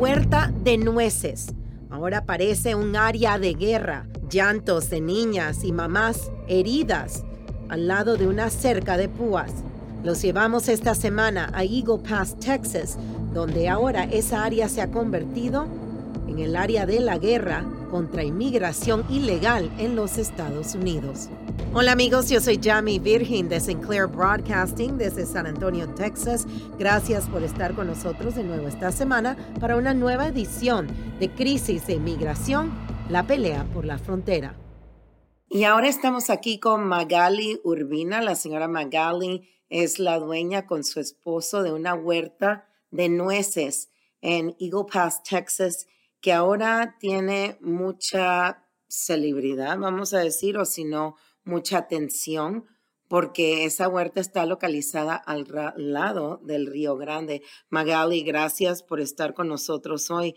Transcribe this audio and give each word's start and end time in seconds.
Huerta 0.00 0.50
de 0.64 0.78
nueces. 0.78 1.52
Ahora 1.90 2.24
parece 2.24 2.74
un 2.74 2.96
área 2.96 3.38
de 3.38 3.52
guerra. 3.52 4.06
Llantos 4.30 4.88
de 4.88 5.02
niñas 5.02 5.62
y 5.62 5.72
mamás 5.72 6.30
heridas 6.48 7.22
al 7.68 7.86
lado 7.86 8.16
de 8.16 8.26
una 8.26 8.48
cerca 8.48 8.96
de 8.96 9.10
púas. 9.10 9.52
Los 10.02 10.22
llevamos 10.22 10.70
esta 10.70 10.94
semana 10.94 11.50
a 11.52 11.64
Eagle 11.64 11.98
Pass, 11.98 12.34
Texas, 12.40 12.96
donde 13.34 13.68
ahora 13.68 14.04
esa 14.04 14.42
área 14.42 14.70
se 14.70 14.80
ha 14.80 14.90
convertido 14.90 15.66
en 16.26 16.38
el 16.38 16.56
área 16.56 16.86
de 16.86 17.00
la 17.00 17.18
guerra 17.18 17.66
contra 17.90 18.24
inmigración 18.24 19.04
ilegal 19.10 19.70
en 19.78 19.96
los 19.96 20.16
Estados 20.16 20.74
Unidos. 20.74 21.28
Hola 21.74 21.92
amigos, 21.92 22.28
yo 22.28 22.40
soy 22.40 22.58
Jamie 22.62 22.98
Virgin 22.98 23.48
de 23.48 23.60
Sinclair 23.60 24.06
Broadcasting 24.06 24.96
desde 24.96 25.26
San 25.26 25.46
Antonio, 25.46 25.88
Texas. 25.94 26.46
Gracias 26.78 27.28
por 27.28 27.42
estar 27.42 27.74
con 27.74 27.86
nosotros 27.88 28.34
de 28.34 28.44
nuevo 28.44 28.68
esta 28.68 28.92
semana 28.92 29.36
para 29.60 29.76
una 29.76 29.94
nueva 29.94 30.28
edición 30.28 30.88
de 31.18 31.30
Crisis 31.30 31.86
de 31.86 31.94
Inmigración, 31.94 32.72
la 33.08 33.26
pelea 33.26 33.64
por 33.72 33.84
la 33.84 33.98
frontera. 33.98 34.54
Y 35.48 35.64
ahora 35.64 35.88
estamos 35.88 36.30
aquí 36.30 36.60
con 36.60 36.84
Magali 36.84 37.60
Urbina. 37.64 38.22
La 38.22 38.36
señora 38.36 38.68
Magali 38.68 39.48
es 39.68 39.98
la 39.98 40.18
dueña 40.18 40.66
con 40.66 40.84
su 40.84 41.00
esposo 41.00 41.62
de 41.62 41.72
una 41.72 41.94
huerta 41.94 42.68
de 42.90 43.08
nueces 43.08 43.90
en 44.20 44.54
Eagle 44.60 44.86
Pass, 44.92 45.22
Texas, 45.22 45.86
que 46.20 46.32
ahora 46.32 46.96
tiene 46.98 47.58
mucha 47.60 48.66
celebridad, 48.88 49.78
vamos 49.78 50.12
a 50.14 50.18
decir, 50.18 50.58
o 50.58 50.64
si 50.64 50.84
no, 50.84 51.16
mucha 51.44 51.78
atención, 51.78 52.66
porque 53.08 53.64
esa 53.64 53.88
huerta 53.88 54.20
está 54.20 54.46
localizada 54.46 55.16
al 55.16 55.46
lado 55.76 56.40
del 56.44 56.66
Río 56.66 56.96
Grande. 56.96 57.42
Magali, 57.68 58.22
gracias 58.22 58.82
por 58.82 59.00
estar 59.00 59.34
con 59.34 59.48
nosotros 59.48 60.10
hoy. 60.12 60.36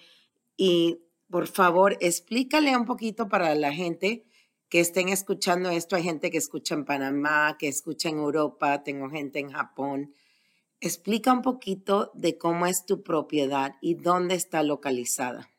Y 0.57 1.03
por 1.29 1.47
favor, 1.47 1.97
explícale 1.99 2.75
un 2.75 2.85
poquito 2.85 3.27
para 3.27 3.53
la 3.53 3.73
gente 3.73 4.25
que 4.69 4.79
estén 4.79 5.09
escuchando 5.09 5.69
esto. 5.69 5.95
Hay 5.95 6.03
gente 6.03 6.31
que 6.31 6.39
escucha 6.39 6.73
en 6.73 6.85
Panamá, 6.85 7.57
que 7.59 7.67
escucha 7.67 8.09
en 8.09 8.17
Europa, 8.17 8.83
tengo 8.83 9.07
gente 9.07 9.37
en 9.37 9.51
Japón. 9.51 10.15
Explica 10.79 11.31
un 11.31 11.43
poquito 11.43 12.11
de 12.15 12.39
cómo 12.39 12.65
es 12.65 12.87
tu 12.87 13.03
propiedad 13.03 13.75
y 13.81 13.93
dónde 13.93 14.33
está 14.33 14.63
localizada. 14.63 15.52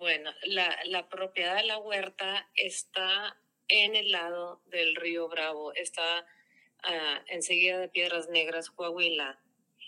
Bueno, 0.00 0.30
la, 0.44 1.10
propiedad 1.10 1.56
de 1.56 1.64
la 1.64 1.76
huerta 1.76 2.48
está 2.54 3.36
en 3.68 3.94
el 3.94 4.10
lado 4.10 4.62
del 4.70 4.96
río 4.96 5.28
Bravo, 5.28 5.74
está 5.74 6.26
uh, 6.84 7.22
enseguida 7.26 7.78
de 7.78 7.90
Piedras 7.90 8.30
Negras, 8.30 8.70
Coahuila. 8.70 9.38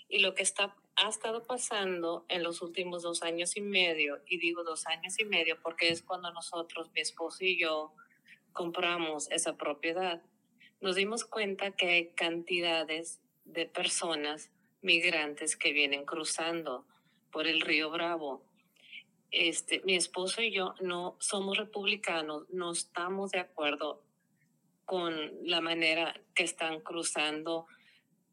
Y 0.09 0.19
lo 0.19 0.35
que 0.35 0.43
está 0.43 0.75
ha 0.97 1.09
estado 1.09 1.47
pasando 1.47 2.27
en 2.29 2.43
los 2.43 2.61
últimos 2.61 3.01
dos 3.01 3.23
años 3.23 3.57
y 3.57 3.61
medio, 3.61 4.21
y 4.27 4.37
digo 4.37 4.63
dos 4.63 4.85
años 4.85 5.17
y 5.17 5.25
medio 5.25 5.59
porque 5.63 5.89
es 5.89 6.03
cuando 6.03 6.31
nosotros, 6.31 6.91
mi 6.93 7.01
esposo 7.01 7.43
y 7.43 7.59
yo, 7.59 7.95
compramos 8.51 9.31
esa 9.31 9.57
propiedad. 9.57 10.21
Nos 10.79 10.95
dimos 10.95 11.25
cuenta 11.25 11.71
que 11.71 11.89
hay 11.89 12.09
cantidades 12.09 13.19
de 13.45 13.65
personas 13.65 14.51
migrantes 14.83 15.57
que 15.57 15.73
vienen 15.73 16.05
cruzando 16.05 16.85
por 17.31 17.47
el 17.47 17.61
río 17.61 17.89
Bravo. 17.89 18.52
Este, 19.35 19.81
mi 19.83 19.95
esposo 19.95 20.41
y 20.41 20.51
yo 20.51 20.75
no 20.79 21.17
somos 21.19 21.57
republicanos, 21.57 22.47
no 22.49 22.71
estamos 22.71 23.31
de 23.31 23.39
acuerdo 23.39 24.03
con 24.85 25.31
la 25.43 25.59
manera 25.59 26.13
que 26.35 26.43
están 26.43 26.81
cruzando 26.81 27.65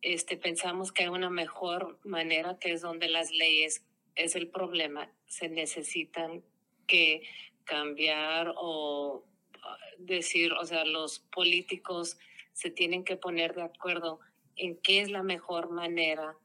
este, 0.03 0.37
pensamos 0.37 0.93
que 0.93 1.03
hay 1.03 1.09
una 1.09 1.31
mejor 1.31 1.99
manera, 2.05 2.59
que 2.59 2.73
es 2.73 2.81
donde 2.81 3.09
las 3.09 3.31
leyes 3.31 3.85
es 4.15 4.35
el 4.35 4.49
problema, 4.49 5.13
se 5.27 5.49
necesitan 5.49 6.43
que 6.87 7.23
cambiar 7.65 8.55
o 8.57 9.25
ah, 9.63 9.79
decir, 9.99 10.53
o 10.55 10.65
sea, 10.65 10.85
los 10.85 11.21
políticos 11.21 12.19
se 12.53 12.71
tienen 12.71 13.05
que 13.05 13.17
poner 13.17 13.55
de 13.55 13.63
acuerdo 13.63 14.21
en 14.57 14.77
qué 14.77 15.01
es 15.01 15.11
la 15.11 15.23
mejor 15.23 15.71
manera 15.71 16.37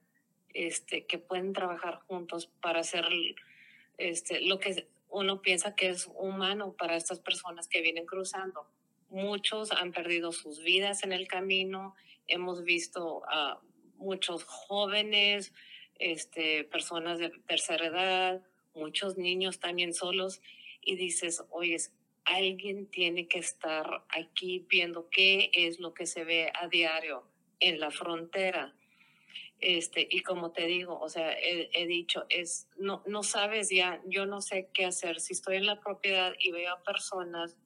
este, 0.53 1.05
que 1.05 1.17
pueden 1.17 1.53
trabajar 1.53 1.99
juntos 2.07 2.47
para 2.61 2.81
hacer 2.81 3.05
este, 3.97 4.41
lo 4.41 4.59
que 4.59 4.88
uno 5.09 5.41
piensa 5.41 5.75
que 5.75 5.89
es 5.89 6.09
humano 6.16 6.73
para 6.73 6.95
estas 6.95 7.19
personas 7.19 7.67
que 7.67 7.81
vienen 7.81 8.06
cruzando. 8.06 8.67
Muchos 9.09 9.72
han 9.72 9.91
perdido 9.91 10.31
sus 10.31 10.63
vidas 10.63 11.03
en 11.03 11.13
el 11.13 11.28
camino 11.28 11.95
hemos 12.28 12.63
visto 12.63 13.23
a 13.28 13.59
muchos 13.97 14.44
jóvenes, 14.44 15.53
este, 16.00 16.63
personas 16.66 17.19
de 17.19 17.29
tercera 17.47 17.88
edad, 17.88 18.41
muchos 18.73 19.17
niños 19.17 19.59
también 19.59 19.94
solos, 19.94 20.41
y 20.81 20.95
dices, 20.95 21.44
oye, 21.50 21.78
alguien 22.25 22.88
tiene 22.88 23.28
que 23.28 23.39
estar 23.39 24.03
aquí 24.09 24.66
viendo 24.69 25.09
qué 25.09 25.51
es 25.53 25.79
lo 25.79 25.94
que 25.94 26.05
se 26.05 26.23
ve 26.23 26.51
a 26.53 26.67
diario 26.67 27.23
en 27.59 27.79
la 27.79 27.91
frontera. 27.91 28.75
Este, 29.59 30.07
y 30.09 30.21
como 30.21 30.51
te 30.51 30.66
digo, 30.66 30.99
o 30.99 31.09
sea, 31.09 31.31
he, 31.31 31.69
he, 31.73 31.88
dicho, 31.88 32.25
es, 32.29 32.67
no, 32.77 33.03
no 33.07 33.23
sabes 33.23 33.69
ya, 33.69 34.01
yo 34.05 34.25
no 34.25 34.41
sé 34.41 34.69
qué 34.73 34.85
hacer. 34.85 35.19
Si 35.19 35.33
estoy 35.33 35.57
en 35.57 35.66
la 35.66 35.79
propiedad 35.79 36.33
y 36.39 36.51
veo 36.51 36.73
a 36.73 36.83
personas 36.83 37.57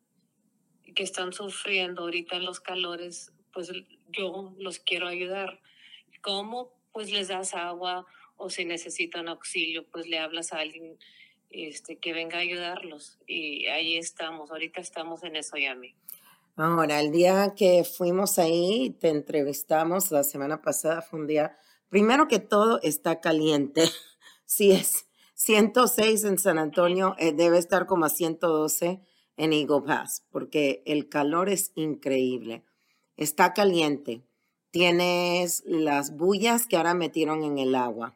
que 0.96 1.04
están 1.04 1.34
sufriendo 1.34 2.04
ahorita 2.04 2.36
en 2.36 2.46
los 2.46 2.60
calores, 2.60 3.34
pues 3.54 3.72
yo 4.08 4.56
los 4.60 4.80
quiero 4.80 5.08
ayudar. 5.08 5.62
¿Cómo? 6.22 6.74
Pues 6.92 7.12
les 7.12 7.28
das 7.28 7.54
agua 7.54 8.06
o 8.38 8.50
si 8.50 8.66
necesitan 8.66 9.28
auxilio, 9.28 9.86
pues 9.92 10.08
le 10.08 10.20
hablas 10.20 10.54
a 10.54 10.60
alguien 10.60 10.98
este, 11.50 11.98
que 11.98 12.14
venga 12.14 12.38
a 12.38 12.42
ayudarlos. 12.42 13.20
Y 13.28 13.66
ahí 13.68 13.98
estamos, 13.98 14.52
ahorita 14.52 14.82
estamos 14.82 15.24
en 15.24 15.36
eso, 15.36 15.58
Yami. 15.58 15.96
Ahora, 16.56 17.00
el 17.00 17.12
día 17.12 17.54
que 17.56 17.84
fuimos 17.84 18.38
ahí, 18.38 18.96
te 19.00 19.10
entrevistamos 19.10 20.12
la 20.12 20.24
semana 20.24 20.62
pasada, 20.62 21.02
fue 21.02 21.20
un 21.20 21.28
día, 21.28 21.58
primero 21.90 22.28
que 22.28 22.40
todo, 22.40 22.80
está 22.82 23.20
caliente. 23.20 23.84
Si 24.52 24.72
es 24.72 25.06
106 25.36 26.24
en 26.24 26.40
San 26.40 26.58
Antonio, 26.58 27.14
eh, 27.20 27.34
debe 27.34 27.60
estar 27.60 27.86
como 27.86 28.06
a 28.06 28.10
112 28.10 29.00
en 29.38 29.54
Eagle 29.54 29.84
Pass, 29.86 30.26
porque 30.32 30.82
el 30.88 31.08
calor 31.08 31.50
es 31.50 31.72
increíble 31.76 32.64
está 33.20 33.54
caliente. 33.54 34.24
Tienes 34.72 35.64
las 35.66 36.16
bullas 36.16 36.66
que 36.66 36.78
ahora 36.78 36.94
metieron 36.94 37.44
en 37.44 37.58
el 37.60 37.76
agua. 37.76 38.16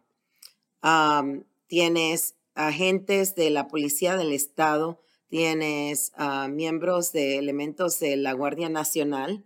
tienes 1.67 2.35
agentes 2.55 3.35
de 3.35 3.49
la 3.49 3.67
Policía 3.67 4.15
del 4.15 4.31
Estado, 4.31 5.01
tienes 5.27 6.11
ah, 6.15 6.47
miembros 6.49 7.11
de 7.11 7.37
elementos 7.37 7.99
de 7.99 8.15
la 8.15 8.33
Guardia 8.33 8.69
Nacional 8.69 9.43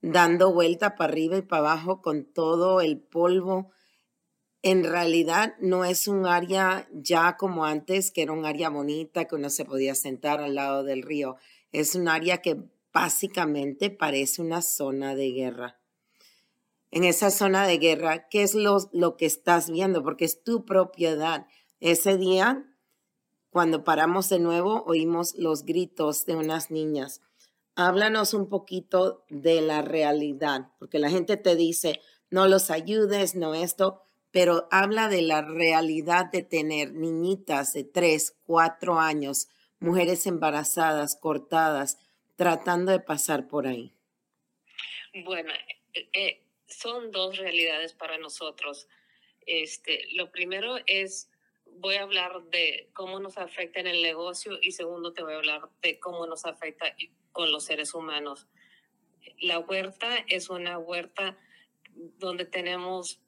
dando 0.00 0.52
vuelta 0.52 0.94
para 0.96 1.12
arriba 1.12 1.36
y 1.36 1.42
para 1.42 1.60
abajo 1.60 2.02
con 2.02 2.24
todo 2.24 2.80
el 2.80 3.00
polvo. 3.00 3.70
En 4.62 4.84
realidad 4.84 5.54
no 5.60 5.84
es 5.84 6.08
un 6.08 6.26
área 6.26 6.88
ya 6.92 7.36
como 7.36 7.64
antes, 7.64 8.10
que 8.10 8.22
era 8.22 8.32
un 8.32 8.44
área 8.44 8.70
bonita, 8.70 9.26
que 9.26 9.36
uno 9.36 9.50
se 9.50 9.64
podía 9.64 9.94
sentar 9.94 10.40
al 10.40 10.54
lado 10.54 10.84
del 10.84 11.02
río. 11.02 11.36
Es 11.72 11.94
un 11.94 12.08
área 12.08 12.38
que 12.38 12.56
básicamente 12.92 13.90
parece 13.90 14.42
una 14.42 14.62
zona 14.62 15.14
de 15.14 15.30
guerra. 15.30 15.80
En 16.90 17.04
esa 17.04 17.30
zona 17.30 17.66
de 17.66 17.78
guerra, 17.78 18.28
¿qué 18.28 18.42
es 18.42 18.54
lo, 18.54 18.78
lo 18.92 19.16
que 19.16 19.26
estás 19.26 19.70
viendo? 19.70 20.02
Porque 20.02 20.24
es 20.24 20.42
tu 20.42 20.64
propiedad. 20.64 21.46
Ese 21.80 22.16
día, 22.16 22.64
cuando 23.50 23.84
paramos 23.84 24.28
de 24.30 24.38
nuevo, 24.38 24.82
oímos 24.86 25.34
los 25.36 25.64
gritos 25.64 26.24
de 26.24 26.34
unas 26.34 26.70
niñas. 26.70 27.20
Háblanos 27.80 28.34
un 28.34 28.48
poquito 28.48 29.24
de 29.28 29.60
la 29.60 29.82
realidad, 29.82 30.72
porque 30.80 30.98
la 30.98 31.10
gente 31.10 31.36
te 31.36 31.54
dice, 31.54 32.00
no 32.28 32.48
los 32.48 32.72
ayudes, 32.72 33.36
no 33.36 33.54
esto, 33.54 34.02
pero 34.32 34.66
habla 34.72 35.08
de 35.08 35.22
la 35.22 35.42
realidad 35.42 36.26
de 36.26 36.42
tener 36.42 36.92
niñitas 36.92 37.72
de 37.74 37.84
tres, 37.84 38.36
cuatro 38.44 38.98
años, 38.98 39.46
mujeres 39.78 40.26
embarazadas, 40.26 41.14
cortadas, 41.14 41.98
tratando 42.34 42.90
de 42.90 42.98
pasar 42.98 43.46
por 43.46 43.68
ahí? 43.68 43.92
Bueno, 45.24 45.52
eh, 45.94 46.08
eh, 46.14 46.42
son 46.66 47.12
dos 47.12 47.38
realidades 47.38 47.92
para 47.92 48.18
nosotros. 48.18 48.88
Este, 49.46 50.04
lo 50.14 50.32
primero 50.32 50.78
es, 50.86 51.30
voy 51.80 51.96
a 51.96 52.02
hablar 52.02 52.42
de 52.50 52.90
cómo 52.92 53.20
nos 53.20 53.38
afecta 53.38 53.80
en 53.80 53.86
el 53.86 54.02
negocio 54.02 54.58
y 54.60 54.72
segundo 54.72 55.12
te 55.12 55.22
voy 55.22 55.34
a 55.34 55.36
hablar 55.36 55.68
de 55.82 55.98
cómo 55.98 56.26
nos 56.26 56.44
afecta 56.44 56.94
con 57.32 57.52
los 57.52 57.64
seres 57.64 57.94
humanos. 57.94 58.46
La 59.40 59.58
huerta 59.58 60.24
es 60.28 60.50
una 60.50 60.78
huerta 60.78 61.38
donde 62.18 62.44
tenemos 62.44 63.20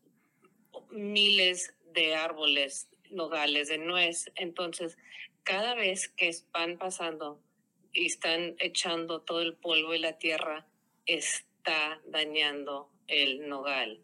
miles 0.90 1.74
de 1.92 2.14
árboles, 2.14 2.88
nogales, 3.10 3.68
de 3.68 3.78
nuez. 3.78 4.30
Entonces, 4.36 4.98
cada 5.42 5.74
vez 5.74 6.08
que 6.08 6.30
van 6.52 6.78
pasando 6.78 7.40
y 7.92 8.06
están 8.06 8.56
echando 8.58 9.22
todo 9.22 9.42
el 9.42 9.54
polvo 9.54 9.94
y 9.94 9.98
la 9.98 10.18
tierra, 10.18 10.66
está 11.06 12.00
dañando 12.06 12.90
el 13.06 13.48
nogal. 13.48 14.02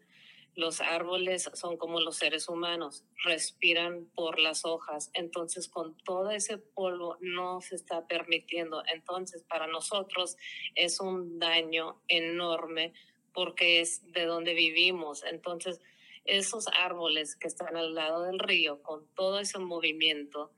Los 0.57 0.81
árboles 0.81 1.51
son 1.53 1.77
como 1.77 1.99
los 1.99 2.15
seres 2.15 2.49
humanos, 2.49 3.05
respiran 3.23 4.07
por 4.15 4.39
las 4.39 4.65
hojas, 4.65 5.11
entonces 5.13 5.67
con 5.67 5.95
todo 5.97 6.31
ese 6.31 6.57
polvo 6.57 7.15
no 7.21 7.61
se 7.61 7.75
está 7.75 8.07
permitiendo. 8.07 8.81
Entonces 8.91 9.43
para 9.43 9.67
nosotros 9.67 10.35
es 10.73 10.99
un 10.99 11.37
daño 11.37 12.01
enorme 12.07 12.93
porque 13.33 13.81
es 13.81 14.11
de 14.11 14.25
donde 14.25 14.55
vivimos. 14.55 15.23
Entonces 15.25 15.79
esos 16.25 16.65
árboles 16.69 17.35
que 17.35 17.47
están 17.47 17.77
al 17.77 17.93
lado 17.93 18.23
del 18.23 18.39
río, 18.39 18.81
con 18.81 19.07
todo 19.13 19.39
ese 19.39 19.59
movimiento 19.59 20.51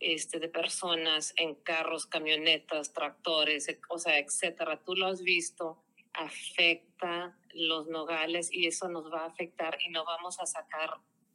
este, 0.00 0.38
de 0.38 0.50
personas 0.50 1.32
en 1.38 1.54
carros, 1.54 2.04
camionetas, 2.04 2.92
tractores, 2.92 3.74
o 3.88 3.98
sea, 3.98 4.18
etcétera, 4.18 4.82
tú 4.84 4.96
lo 4.96 5.06
has 5.06 5.22
visto, 5.22 5.82
afecta 6.12 7.39
los 7.52 7.88
nogales 7.88 8.52
y 8.52 8.66
eso 8.66 8.88
nos 8.88 9.12
va 9.12 9.22
a 9.22 9.26
afectar 9.26 9.78
y 9.84 9.90
no 9.90 10.04
vamos 10.04 10.40
a 10.40 10.46
sacar 10.46 10.90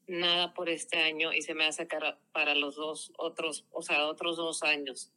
nada 0.07 0.53
por 0.53 0.69
este 0.69 0.97
año 0.97 1.33
y 1.33 1.41
se 1.41 1.53
me 1.53 1.63
va 1.63 1.69
a 1.69 1.73
sacar 1.73 2.19
para 2.31 2.55
los 2.55 2.75
dos 2.75 3.11
otros, 3.17 3.65
o 3.71 3.81
sea, 3.81 4.07
otros 4.07 4.37
dos 4.37 4.63
años. 4.63 5.11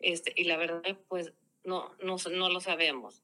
Este, 0.00 0.32
y 0.36 0.44
la 0.44 0.56
verdad, 0.56 0.98
pues 1.08 1.32
no, 1.64 1.94
no, 2.02 2.16
no 2.30 2.48
lo 2.48 2.60
sabemos. 2.60 3.22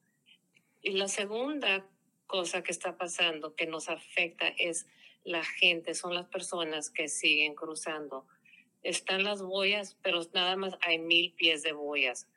Y 0.83 0.93
la 0.93 1.09
segunda 1.09 1.87
cosa 2.27 2.63
que 2.63 2.73
está 2.73 2.97
pasando 2.97 3.55
que 3.55 3.67
nos 3.67 3.89
afecta 3.89 4.49
es 4.49 4.87
la 5.25 5.45
gente, 5.45 5.95
son 5.95 6.15
las 6.15 6.29
personas 6.29 6.91
que 6.91 7.09
siguen 7.09 7.55
cruzando. 7.55 8.27
Están 8.83 9.25
las 9.25 9.43
boyas, 9.43 9.97
pero 10.03 10.21
nada 10.33 10.57
más 10.57 10.77
hay 10.81 10.99
mil 10.99 11.33
pies 11.33 11.63
de 11.63 11.73
boyas. 11.73 12.29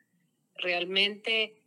Realmente 0.56 1.59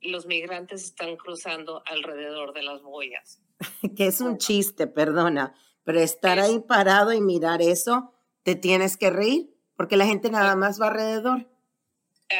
los 0.00 0.26
migrantes 0.26 0.84
están 0.84 1.16
cruzando 1.16 1.82
alrededor 1.86 2.52
de 2.52 2.62
las 2.62 2.82
boyas. 2.82 3.40
que 3.96 4.06
es 4.06 4.20
un 4.20 4.38
chiste, 4.38 4.86
perdona, 4.86 5.54
pero 5.84 6.00
estar 6.00 6.38
ahí 6.38 6.60
parado 6.60 7.12
y 7.12 7.20
mirar 7.20 7.62
eso, 7.62 8.14
te 8.42 8.54
tienes 8.54 8.96
que 8.96 9.10
reír, 9.10 9.50
porque 9.76 9.96
la 9.96 10.06
gente 10.06 10.30
nada 10.30 10.56
más 10.56 10.80
va 10.80 10.88
alrededor. 10.88 11.48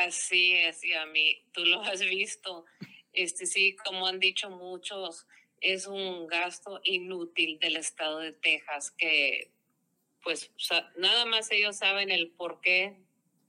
Así 0.07 0.53
es, 0.53 0.85
y 0.85 0.93
a 0.93 1.07
mí, 1.07 1.43
tú 1.53 1.65
lo 1.65 1.83
has 1.83 2.01
visto. 2.01 2.65
Este 3.12 3.47
sí, 3.47 3.77
como 3.85 4.07
han 4.07 4.21
dicho 4.21 4.51
muchos, 4.51 5.27
es 5.61 5.87
un 5.87 6.27
gasto 6.27 6.81
inútil 6.85 7.59
del 7.59 7.77
estado 7.77 8.21
de 8.21 8.33
Texas 8.33 8.93
que 8.93 9.51
pues 10.23 10.51
nada 10.97 11.25
más 11.25 11.51
ellos 11.51 11.77
saben 11.77 12.11
el 12.11 12.31
por 12.31 12.61
qué 12.61 12.97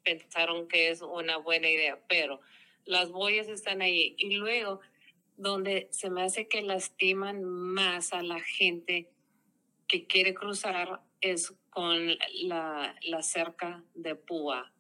pensaron 0.04 0.68
que 0.68 0.90
es 0.90 1.02
una 1.02 1.38
buena 1.38 1.70
idea, 1.70 2.00
pero 2.08 2.42
las 2.86 3.12
boyas 3.12 3.48
están 3.48 3.82
ahí. 3.82 4.16
Y 4.18 4.36
luego, 4.36 4.80
donde 5.38 5.88
se 5.92 6.10
me 6.10 6.24
hace 6.24 6.48
que 6.48 6.62
lastiman 6.62 7.44
más 7.44 8.14
a 8.14 8.22
la 8.22 8.40
gente 8.40 9.10
que 9.88 10.06
quiere 10.06 10.34
cruzar 10.34 11.02
es 11.20 11.54
con 11.70 12.18
la, 12.44 12.96
la 13.02 13.22
cerca 13.22 13.84
de 13.94 14.16
púa. 14.16 14.72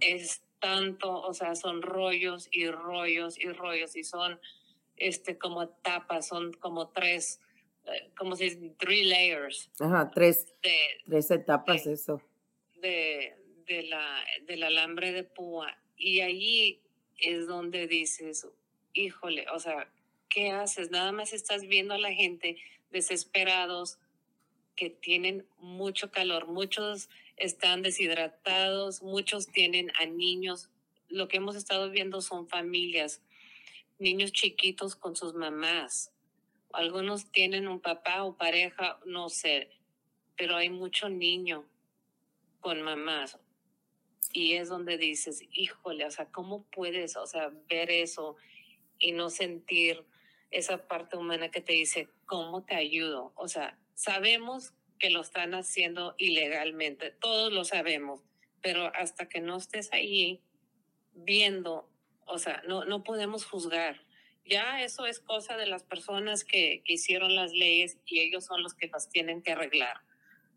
Es 0.00 0.42
tanto, 0.58 1.20
o 1.20 1.34
sea, 1.34 1.54
son 1.54 1.82
rollos 1.82 2.48
y 2.50 2.70
rollos 2.70 3.38
y 3.38 3.50
rollos 3.50 3.96
y 3.96 4.04
son 4.04 4.40
este, 4.96 5.38
como 5.38 5.68
tapas, 5.68 6.28
son 6.28 6.52
como 6.52 6.88
tres, 6.88 7.40
eh, 7.86 8.10
como 8.16 8.36
si 8.36 8.70
three 8.78 9.04
layers. 9.04 9.70
Ajá, 9.80 10.10
tres, 10.10 10.54
tres 11.04 11.30
etapas, 11.30 11.86
eso. 11.86 12.22
De, 12.80 13.34
de 13.66 13.82
la, 13.84 14.24
del 14.46 14.62
alambre 14.62 15.12
de 15.12 15.24
púa. 15.24 15.76
Y 15.96 16.20
allí 16.20 16.80
es 17.20 17.46
donde 17.46 17.86
dices, 17.86 18.46
híjole, 18.92 19.46
o 19.50 19.58
sea, 19.58 19.90
¿qué 20.28 20.50
haces? 20.50 20.90
Nada 20.90 21.12
más 21.12 21.32
estás 21.32 21.62
viendo 21.66 21.94
a 21.94 21.98
la 21.98 22.12
gente 22.12 22.56
desesperados 22.90 23.98
que 24.76 24.90
tienen 24.90 25.46
mucho 25.58 26.10
calor, 26.10 26.46
muchos 26.46 27.08
están 27.36 27.82
deshidratados, 27.82 29.02
muchos 29.02 29.48
tienen 29.48 29.92
a 29.98 30.06
niños. 30.06 30.68
Lo 31.08 31.28
que 31.28 31.38
hemos 31.38 31.56
estado 31.56 31.90
viendo 31.90 32.20
son 32.20 32.48
familias, 32.48 33.22
niños 33.98 34.32
chiquitos 34.32 34.96
con 34.96 35.16
sus 35.16 35.34
mamás. 35.34 36.12
Algunos 36.72 37.30
tienen 37.32 37.68
un 37.68 37.80
papá 37.80 38.22
o 38.24 38.36
pareja, 38.36 39.00
no 39.04 39.28
sé, 39.28 39.70
pero 40.36 40.56
hay 40.56 40.70
mucho 40.70 41.08
niño 41.08 41.64
con 42.60 42.80
mamás 42.82 43.38
y 44.32 44.54
es 44.54 44.68
donde 44.68 44.98
dices, 44.98 45.42
híjole, 45.52 46.04
o 46.04 46.10
sea, 46.10 46.26
¿cómo 46.26 46.64
puedes, 46.70 47.16
o 47.16 47.26
sea, 47.26 47.50
ver 47.68 47.90
eso 47.90 48.36
y 48.98 49.12
no 49.12 49.30
sentir 49.30 50.04
esa 50.50 50.86
parte 50.86 51.16
humana 51.16 51.50
que 51.50 51.60
te 51.60 51.72
dice, 51.72 52.08
¿cómo 52.26 52.64
te 52.64 52.74
ayudo? 52.74 53.32
O 53.36 53.48
sea, 53.48 53.78
sabemos 53.94 54.74
que 54.98 55.10
lo 55.10 55.20
están 55.20 55.54
haciendo 55.54 56.14
ilegalmente, 56.18 57.10
todos 57.10 57.52
lo 57.52 57.64
sabemos, 57.64 58.22
pero 58.62 58.92
hasta 58.94 59.28
que 59.28 59.40
no 59.40 59.56
estés 59.56 59.92
ahí 59.92 60.42
viendo, 61.14 61.88
o 62.26 62.38
sea, 62.38 62.62
no, 62.66 62.84
no 62.84 63.02
podemos 63.02 63.44
juzgar. 63.44 64.00
Ya 64.44 64.82
eso 64.82 65.06
es 65.06 65.20
cosa 65.20 65.56
de 65.56 65.66
las 65.66 65.84
personas 65.84 66.44
que, 66.44 66.82
que 66.84 66.94
hicieron 66.94 67.34
las 67.34 67.52
leyes 67.52 67.98
y 68.04 68.20
ellos 68.20 68.44
son 68.44 68.62
los 68.62 68.74
que 68.74 68.88
las 68.88 69.08
tienen 69.08 69.42
que 69.42 69.52
arreglar, 69.52 70.00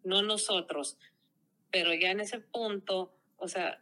no 0.04 0.22
nosotros. 0.22 0.98
Pero 1.72 1.94
ya 1.94 2.12
en 2.12 2.20
ese 2.20 2.40
punto, 2.40 3.14
o 3.38 3.48
sea, 3.48 3.80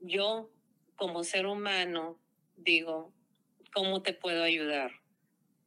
yo 0.00 0.50
como 0.96 1.24
ser 1.24 1.46
humano 1.46 2.18
digo, 2.56 3.12
¿cómo 3.72 4.02
te 4.02 4.12
puedo 4.12 4.42
ayudar? 4.42 4.92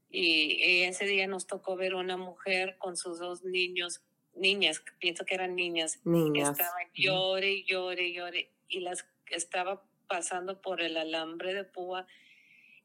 Y, 0.09 0.83
ese 0.83 1.05
día 1.05 1.27
nos 1.27 1.47
tocó 1.47 1.75
ver 1.75 1.95
una 1.95 2.17
mujer 2.17 2.77
con 2.77 2.95
sus 2.95 3.19
dos 3.19 3.43
niños, 3.43 4.01
niñas, 4.33 4.81
pienso 4.99 5.25
que 5.25 5.35
eran 5.35 5.55
niñas, 5.55 5.99
niñas. 6.05 6.57
que 6.57 6.63
estaban 6.63 6.87
llore 6.93 7.63
llore 7.63 8.13
llore, 8.13 8.51
y 8.69 8.79
las 8.79 9.05
estaba 9.29 9.83
pasando 10.07 10.61
por 10.61 10.81
el 10.81 10.95
alambre 10.95 11.53
de 11.53 11.65
púa 11.65 12.07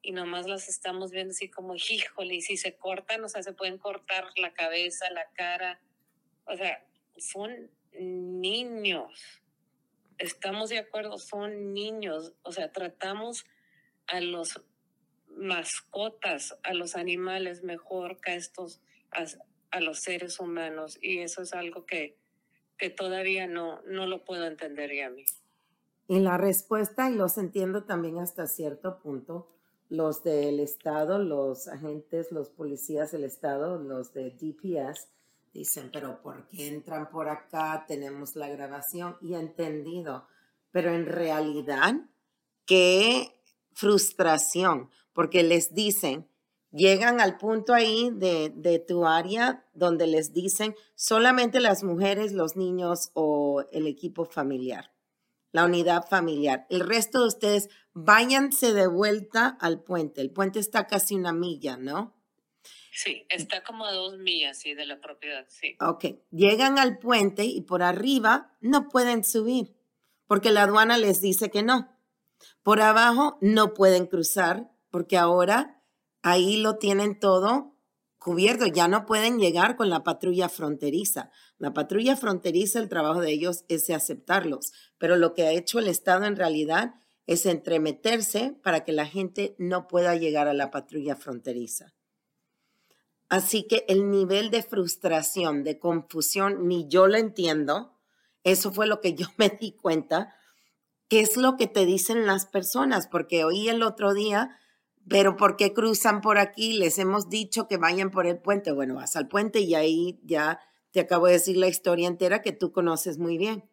y 0.02 0.10
nomás 0.10 0.46
las 0.48 0.68
estamos 0.68 1.12
viendo 1.12 1.30
así 1.30 1.48
como, 1.48 1.76
híjole, 1.76 2.34
y 2.34 2.42
si 2.42 2.56
se 2.56 2.74
cortan, 2.76 3.22
o 3.22 3.28
sea, 3.28 3.44
se 3.44 3.52
pueden 3.52 3.78
cortar 3.78 4.26
la 4.36 4.52
cabeza, 4.52 5.08
la 5.10 5.30
cara, 5.34 5.80
o 6.44 6.56
sea, 6.56 6.84
son 7.16 7.70
niños 7.92 9.41
estamos 10.22 10.70
de 10.70 10.78
acuerdo, 10.78 11.18
son 11.18 11.74
niños, 11.74 12.32
o 12.42 12.52
sea, 12.52 12.72
tratamos 12.72 13.44
a 14.06 14.20
los 14.20 14.62
mascotas, 15.28 16.56
a 16.62 16.74
los 16.74 16.94
animales 16.94 17.64
mejor 17.64 18.20
que 18.20 18.32
a 18.32 18.34
estos, 18.36 18.80
a, 19.10 19.80
los 19.80 20.00
seres 20.00 20.38
humanos. 20.38 20.98
Y 21.00 21.18
eso 21.18 21.42
es 21.42 21.52
algo 21.54 21.86
que, 21.86 22.16
que 22.78 22.90
todavía 22.90 23.46
no, 23.46 23.82
no 23.82 24.06
lo 24.06 24.24
puedo 24.24 24.46
entender 24.46 24.94
ya 24.94 25.06
a 25.06 25.10
mí. 25.10 25.24
Y 26.08 26.20
la 26.20 26.36
respuesta, 26.36 27.10
y 27.10 27.14
los 27.14 27.38
entiendo 27.38 27.84
también 27.84 28.18
hasta 28.18 28.46
cierto 28.46 29.00
punto, 29.00 29.48
los 29.88 30.22
del 30.22 30.60
Estado, 30.60 31.18
los 31.18 31.68
agentes, 31.68 32.30
los 32.32 32.48
policías 32.48 33.12
del 33.12 33.24
Estado, 33.24 33.78
los 33.78 34.12
de 34.12 34.30
DPS, 34.30 35.08
Dicen, 35.52 35.90
pero 35.92 36.22
¿por 36.22 36.48
qué 36.48 36.68
entran 36.68 37.10
por 37.10 37.28
acá? 37.28 37.84
Tenemos 37.86 38.36
la 38.36 38.48
grabación 38.48 39.16
y 39.20 39.34
entendido. 39.34 40.26
Pero 40.70 40.94
en 40.94 41.04
realidad, 41.04 41.94
qué 42.64 43.38
frustración, 43.74 44.88
porque 45.12 45.42
les 45.42 45.74
dicen, 45.74 46.26
llegan 46.70 47.20
al 47.20 47.36
punto 47.36 47.74
ahí 47.74 48.10
de, 48.14 48.50
de, 48.56 48.78
tu 48.78 49.04
área 49.06 49.66
donde 49.74 50.06
les 50.06 50.32
dicen 50.32 50.74
solamente 50.94 51.60
las 51.60 51.82
mujeres, 51.82 52.32
los 52.32 52.56
niños 52.56 53.10
o 53.12 53.64
el 53.72 53.86
equipo 53.86 54.24
familiar, 54.24 54.94
la 55.52 55.66
unidad 55.66 56.06
familiar. 56.08 56.66
El 56.70 56.80
resto 56.80 57.20
de 57.20 57.28
ustedes 57.28 57.68
váyanse 57.92 58.72
de 58.72 58.86
vuelta 58.86 59.48
al 59.60 59.82
puente. 59.82 60.22
El 60.22 60.30
puente 60.30 60.58
está 60.60 60.86
casi 60.86 61.14
una 61.14 61.34
milla, 61.34 61.76
¿no? 61.76 62.14
Sí, 62.94 63.24
está 63.30 63.64
como 63.64 63.86
a 63.86 63.92
dos 63.92 64.18
millas, 64.18 64.58
sí, 64.58 64.74
de 64.74 64.84
la 64.84 65.00
propiedad, 65.00 65.46
sí. 65.48 65.76
Ok, 65.80 66.04
llegan 66.30 66.78
al 66.78 66.98
puente 66.98 67.44
y 67.44 67.62
por 67.62 67.82
arriba 67.82 68.52
no 68.60 68.88
pueden 68.88 69.24
subir, 69.24 69.74
porque 70.26 70.50
la 70.50 70.64
aduana 70.64 70.98
les 70.98 71.22
dice 71.22 71.50
que 71.50 71.62
no. 71.62 71.96
Por 72.62 72.82
abajo 72.82 73.38
no 73.40 73.72
pueden 73.72 74.06
cruzar 74.06 74.70
porque 74.90 75.16
ahora 75.16 75.82
ahí 76.22 76.58
lo 76.58 76.76
tienen 76.76 77.18
todo 77.18 77.72
cubierto, 78.18 78.66
ya 78.66 78.88
no 78.88 79.06
pueden 79.06 79.38
llegar 79.38 79.74
con 79.76 79.88
la 79.88 80.04
patrulla 80.04 80.50
fronteriza. 80.50 81.30
La 81.58 81.72
patrulla 81.72 82.14
fronteriza, 82.14 82.78
el 82.78 82.90
trabajo 82.90 83.20
de 83.20 83.32
ellos 83.32 83.64
es 83.68 83.86
de 83.86 83.94
aceptarlos, 83.94 84.72
pero 84.98 85.16
lo 85.16 85.32
que 85.32 85.44
ha 85.44 85.52
hecho 85.52 85.78
el 85.78 85.88
Estado 85.88 86.26
en 86.26 86.36
realidad 86.36 86.94
es 87.26 87.46
entremeterse 87.46 88.54
para 88.62 88.84
que 88.84 88.92
la 88.92 89.06
gente 89.06 89.56
no 89.58 89.88
pueda 89.88 90.14
llegar 90.14 90.46
a 90.46 90.54
la 90.54 90.70
patrulla 90.70 91.16
fronteriza. 91.16 91.94
Así 93.32 93.62
que 93.62 93.86
el 93.88 94.10
nivel 94.10 94.50
de 94.50 94.62
frustración, 94.62 95.64
de 95.64 95.78
confusión, 95.78 96.68
ni 96.68 96.86
yo 96.86 97.06
lo 97.06 97.16
entiendo. 97.16 97.98
Eso 98.44 98.70
fue 98.72 98.86
lo 98.86 99.00
que 99.00 99.14
yo 99.14 99.26
me 99.38 99.48
di 99.48 99.72
cuenta. 99.72 100.36
¿Qué 101.08 101.20
es 101.20 101.38
lo 101.38 101.56
que 101.56 101.66
te 101.66 101.86
dicen 101.86 102.26
las 102.26 102.44
personas? 102.44 103.06
Porque 103.06 103.44
oí 103.44 103.70
el 103.70 103.82
otro 103.82 104.12
día, 104.12 104.58
pero 105.08 105.38
¿por 105.38 105.56
qué 105.56 105.72
cruzan 105.72 106.20
por 106.20 106.36
aquí? 106.36 106.74
Les 106.74 106.98
hemos 106.98 107.30
dicho 107.30 107.68
que 107.68 107.78
vayan 107.78 108.10
por 108.10 108.26
el 108.26 108.36
puente. 108.36 108.70
Bueno, 108.70 108.96
vas 108.96 109.16
al 109.16 109.28
puente 109.28 109.60
y 109.60 109.76
ahí 109.76 110.20
ya 110.24 110.60
te 110.90 111.00
acabo 111.00 111.24
de 111.24 111.32
decir 111.32 111.56
la 111.56 111.68
historia 111.68 112.08
entera 112.08 112.42
que 112.42 112.52
tú 112.52 112.70
conoces 112.70 113.16
muy 113.16 113.38
bien. 113.38 113.66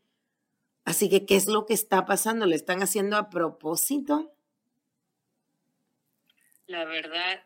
Así 0.86 1.10
que, 1.10 1.26
¿qué 1.26 1.36
es 1.36 1.48
lo 1.48 1.66
que 1.66 1.74
está 1.74 2.06
pasando? 2.06 2.46
¿Le 2.46 2.56
están 2.56 2.82
haciendo 2.82 3.18
a 3.18 3.30
propósito? 3.30 4.34
La 6.66 6.86
verdad, 6.86 7.44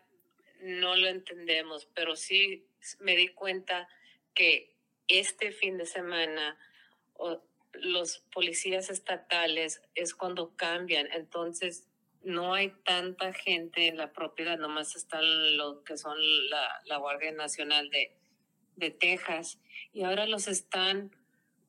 no 0.64 0.96
lo 0.96 1.08
entendemos, 1.08 1.88
pero 1.94 2.16
sí 2.16 2.66
me 3.00 3.16
di 3.16 3.28
cuenta 3.30 3.88
que 4.34 4.76
este 5.08 5.52
fin 5.52 5.78
de 5.78 5.86
semana 5.86 6.58
los 7.74 8.20
policías 8.32 8.90
estatales 8.90 9.82
es 9.94 10.16
cuando 10.16 10.56
cambian, 10.56 11.12
entonces 11.12 11.88
no 12.24 12.54
hay 12.54 12.72
tanta 12.86 13.34
gente 13.34 13.88
en 13.88 13.98
la 13.98 14.14
propiedad, 14.14 14.58
nomás 14.58 14.96
están 14.96 15.58
lo 15.58 15.84
que 15.84 15.98
son 15.98 16.18
la, 16.50 16.98
Guardia 16.98 17.34
Nacional 17.34 17.90
de, 17.90 18.16
de 18.78 18.92
Texas. 18.92 19.60
Y 19.92 20.04
ahora 20.04 20.26
los 20.26 20.48
están 20.48 21.12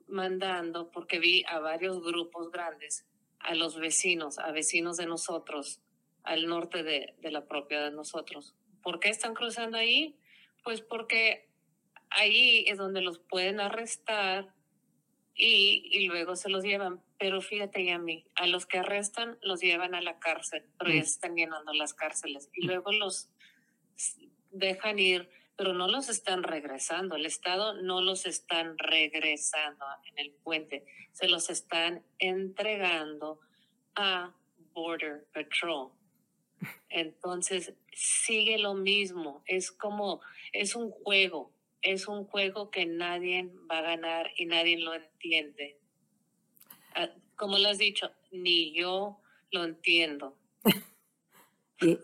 mandando 0.07 0.93
porque 0.93 1.19
vi 1.19 1.43
a 1.49 1.59
varios 1.59 2.01
grupos 2.01 2.53
grandes, 2.53 3.05
a 3.41 3.57
los 3.57 3.77
vecinos, 3.81 4.39
a 4.39 4.53
vecinos 4.53 4.97
de 4.97 5.07
nosotros, 5.07 5.81
al 6.23 6.47
norte 6.47 6.85
de, 6.85 7.15
de 7.19 7.33
la 7.33 7.47
propiedad 7.47 7.91
de 7.91 7.97
nosotros 7.97 8.55
¿Por 8.85 9.01
qué 9.01 9.09
están 9.09 9.35
cruzando 9.35 9.79
ahí? 9.79 10.17
Pues 10.63 10.83
porque 10.83 11.49
ahí 12.11 12.65
es 12.69 12.79
donde 12.79 13.01
los 13.01 13.19
pueden 13.19 13.59
arrestar 13.59 14.55
y, 15.35 16.07
luego 16.07 16.37
se 16.37 16.49
los 16.49 16.63
llevan. 16.63 17.03
Pero 17.19 17.41
fíjate, 17.41 17.85
ya 17.85 17.97
a 17.97 17.99
mí, 17.99 18.27
a 18.35 18.47
los 18.47 18.67
que 18.67 18.79
arrestan 18.79 19.39
los 19.43 19.61
llevan 19.61 19.95
a 19.95 20.03
la 20.03 20.19
cárcel, 20.19 20.65
pero 20.79 20.91
ya 20.91 21.01
mm. 21.01 21.05
se 21.05 21.11
están 21.11 21.35
llenando 21.35 21.73
las 21.73 21.95
cárceles. 21.95 22.51
Y 22.55 22.65
mm. 22.65 22.69
luego 22.69 22.93
los 22.93 23.31
dejan 24.51 24.99
ir, 24.99 25.31
pero 25.57 25.73
no 25.73 25.89
los 25.89 26.09
están 26.09 26.43
regresando. 26.43 27.17
El 27.17 27.27
Estado 27.27 27.75
no 27.83 28.03
los 28.03 28.27
están 28.27 28.77
regresando 28.79 29.85
en 30.07 30.19
el 30.19 30.33
puente. 30.33 30.85
Se 31.13 31.27
los 31.27 31.51
están 31.51 32.05
entregando 32.19 33.41
a 33.95 34.35
Border 34.73 35.27
Patrol. 35.33 35.91
Entonces, 36.89 37.75
sigue 37.93 38.59
lo 38.59 38.75
mismo, 38.75 39.43
es 39.47 39.73
como, 39.73 40.21
es 40.53 40.77
un 40.77 40.91
juego, 40.91 41.53
es 41.83 42.09
un 42.09 42.25
juego 42.25 42.71
que 42.71 42.87
nadie 42.87 43.51
va 43.71 43.79
a 43.79 43.83
ganar 43.83 44.31
y 44.37 44.47
nadie 44.47 44.79
lo 44.79 44.95
entiende. 44.95 45.79
Ah, 46.95 47.11
como 47.37 47.59
lo 47.59 47.69
has 47.69 47.79
dicho, 47.79 48.11
ni 48.31 48.73
yo 48.75 49.19
lo 49.51 49.65
entiendo. 49.65 50.37
y, 51.81 51.99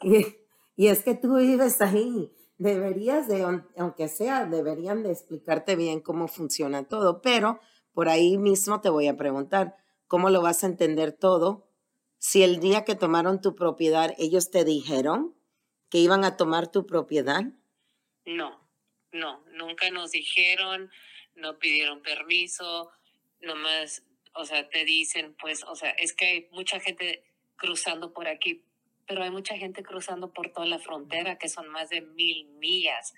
y, 0.76 0.86
es 0.88 1.02
que 1.02 1.14
tú 1.14 1.36
vives 1.36 1.80
ahí, 1.80 2.32
deberías 2.58 3.28
de, 3.28 3.62
aunque 3.76 4.08
sea, 4.08 4.44
deberían 4.44 5.02
de 5.02 5.12
explicarte 5.12 5.76
bien 5.76 6.00
cómo 6.00 6.28
funciona 6.28 6.88
todo, 6.88 7.22
pero 7.22 7.60
por 7.92 8.08
ahí 8.08 8.38
mismo 8.38 8.80
te 8.80 8.90
voy 8.90 9.08
a 9.08 9.16
preguntar, 9.16 9.76
¿cómo 10.08 10.30
lo 10.30 10.42
vas 10.42 10.64
a 10.64 10.66
entender 10.66 11.12
todo 11.12 11.69
si 12.20 12.42
el 12.42 12.60
día 12.60 12.84
que 12.84 12.94
tomaron 12.94 13.40
tu 13.40 13.54
propiedad 13.54 14.14
ellos 14.18 14.50
te 14.50 14.62
dijeron 14.62 15.34
que 15.88 15.98
iban 15.98 16.22
a 16.22 16.36
tomar 16.36 16.70
tu 16.70 16.86
propiedad? 16.86 17.44
No, 18.26 18.60
no, 19.10 19.42
nunca 19.54 19.90
nos 19.90 20.10
dijeron, 20.10 20.90
no 21.34 21.58
pidieron 21.58 22.02
permiso, 22.02 22.90
nomás, 23.40 24.04
o 24.34 24.44
sea, 24.44 24.68
te 24.68 24.84
dicen, 24.84 25.34
pues, 25.40 25.64
o 25.64 25.74
sea, 25.74 25.90
es 25.92 26.12
que 26.12 26.26
hay 26.26 26.48
mucha 26.52 26.78
gente 26.78 27.24
cruzando 27.56 28.12
por 28.12 28.28
aquí, 28.28 28.62
pero 29.06 29.22
hay 29.22 29.30
mucha 29.30 29.56
gente 29.56 29.82
cruzando 29.82 30.32
por 30.32 30.52
toda 30.52 30.66
la 30.66 30.78
frontera, 30.78 31.38
que 31.38 31.48
son 31.48 31.68
más 31.70 31.88
de 31.88 32.02
mil 32.02 32.44
millas. 32.58 33.14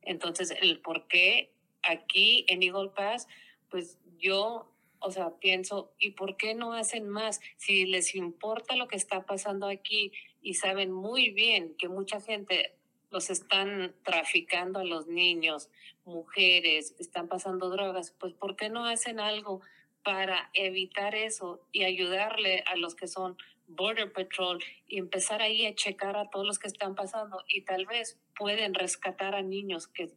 Entonces, 0.00 0.54
el 0.62 0.80
por 0.80 1.06
qué 1.06 1.52
aquí 1.82 2.46
en 2.48 2.62
Eagle 2.62 2.90
Pass, 2.96 3.28
pues 3.68 3.98
yo 4.18 4.72
o 5.00 5.10
sea, 5.10 5.30
pienso, 5.38 5.92
¿y 5.98 6.12
por 6.12 6.36
qué 6.36 6.54
no 6.54 6.72
hacen 6.72 7.08
más? 7.08 7.40
Si 7.56 7.86
les 7.86 8.14
importa 8.14 8.76
lo 8.76 8.88
que 8.88 8.96
está 8.96 9.24
pasando 9.26 9.66
aquí 9.66 10.12
y 10.42 10.54
saben 10.54 10.92
muy 10.92 11.30
bien 11.30 11.74
que 11.76 11.88
mucha 11.88 12.20
gente 12.20 12.74
los 13.10 13.30
están 13.30 13.94
traficando 14.02 14.80
a 14.80 14.84
los 14.84 15.06
niños, 15.06 15.70
mujeres, 16.04 16.94
están 16.98 17.28
pasando 17.28 17.70
drogas, 17.70 18.14
pues 18.18 18.34
¿por 18.34 18.56
qué 18.56 18.68
no 18.68 18.84
hacen 18.84 19.20
algo 19.20 19.60
para 20.02 20.50
evitar 20.54 21.14
eso 21.14 21.60
y 21.72 21.84
ayudarle 21.84 22.64
a 22.66 22.76
los 22.76 22.94
que 22.94 23.08
son 23.08 23.36
Border 23.66 24.12
Patrol 24.12 24.62
y 24.86 24.98
empezar 24.98 25.42
ahí 25.42 25.66
a 25.66 25.74
checar 25.74 26.16
a 26.16 26.30
todos 26.30 26.46
los 26.46 26.58
que 26.58 26.68
están 26.68 26.94
pasando 26.94 27.42
y 27.46 27.62
tal 27.62 27.86
vez 27.86 28.18
pueden 28.36 28.74
rescatar 28.74 29.34
a 29.34 29.42
niños 29.42 29.86
que, 29.86 30.10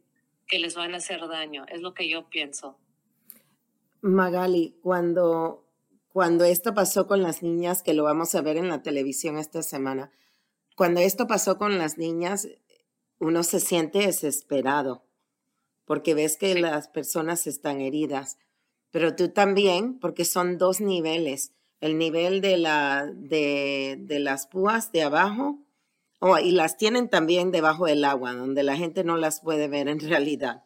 que 0.46 0.58
les 0.58 0.74
van 0.74 0.94
a 0.94 0.98
hacer 0.98 1.20
daño? 1.28 1.66
Es 1.68 1.82
lo 1.82 1.94
que 1.94 2.08
yo 2.08 2.28
pienso. 2.28 2.78
Magali, 4.02 4.78
cuando, 4.82 5.66
cuando 6.08 6.44
esto 6.44 6.74
pasó 6.74 7.06
con 7.06 7.22
las 7.22 7.42
niñas, 7.42 7.82
que 7.82 7.94
lo 7.94 8.04
vamos 8.04 8.34
a 8.34 8.42
ver 8.42 8.56
en 8.56 8.68
la 8.68 8.82
televisión 8.82 9.38
esta 9.38 9.62
semana, 9.62 10.10
cuando 10.76 11.00
esto 11.00 11.26
pasó 11.26 11.56
con 11.56 11.78
las 11.78 11.98
niñas, 11.98 12.48
uno 13.18 13.42
se 13.42 13.60
siente 13.60 14.00
desesperado 14.00 15.04
porque 15.84 16.14
ves 16.14 16.36
que 16.36 16.54
las 16.54 16.88
personas 16.88 17.46
están 17.46 17.80
heridas, 17.80 18.38
pero 18.90 19.14
tú 19.14 19.28
también, 19.28 19.98
porque 19.98 20.24
son 20.24 20.58
dos 20.58 20.80
niveles, 20.80 21.52
el 21.80 21.98
nivel 21.98 22.40
de, 22.40 22.56
la, 22.56 23.10
de, 23.12 23.96
de 24.00 24.18
las 24.20 24.46
púas 24.46 24.92
de 24.92 25.02
abajo, 25.02 25.58
oh, 26.20 26.38
y 26.38 26.52
las 26.52 26.76
tienen 26.76 27.08
también 27.08 27.50
debajo 27.50 27.86
del 27.86 28.04
agua, 28.04 28.34
donde 28.34 28.62
la 28.62 28.76
gente 28.76 29.04
no 29.04 29.16
las 29.16 29.40
puede 29.40 29.68
ver 29.68 29.88
en 29.88 30.00
realidad. 30.00 30.64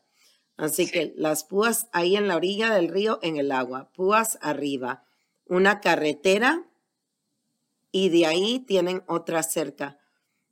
Así 0.56 0.90
que 0.90 1.12
las 1.16 1.44
púas 1.44 1.88
ahí 1.92 2.16
en 2.16 2.28
la 2.28 2.36
orilla 2.36 2.74
del 2.74 2.88
río, 2.88 3.18
en 3.22 3.36
el 3.36 3.52
agua, 3.52 3.90
púas 3.92 4.38
arriba, 4.40 5.04
una 5.46 5.80
carretera 5.80 6.66
y 7.92 8.08
de 8.08 8.26
ahí 8.26 8.60
tienen 8.60 9.02
otra 9.06 9.42
cerca. 9.42 9.98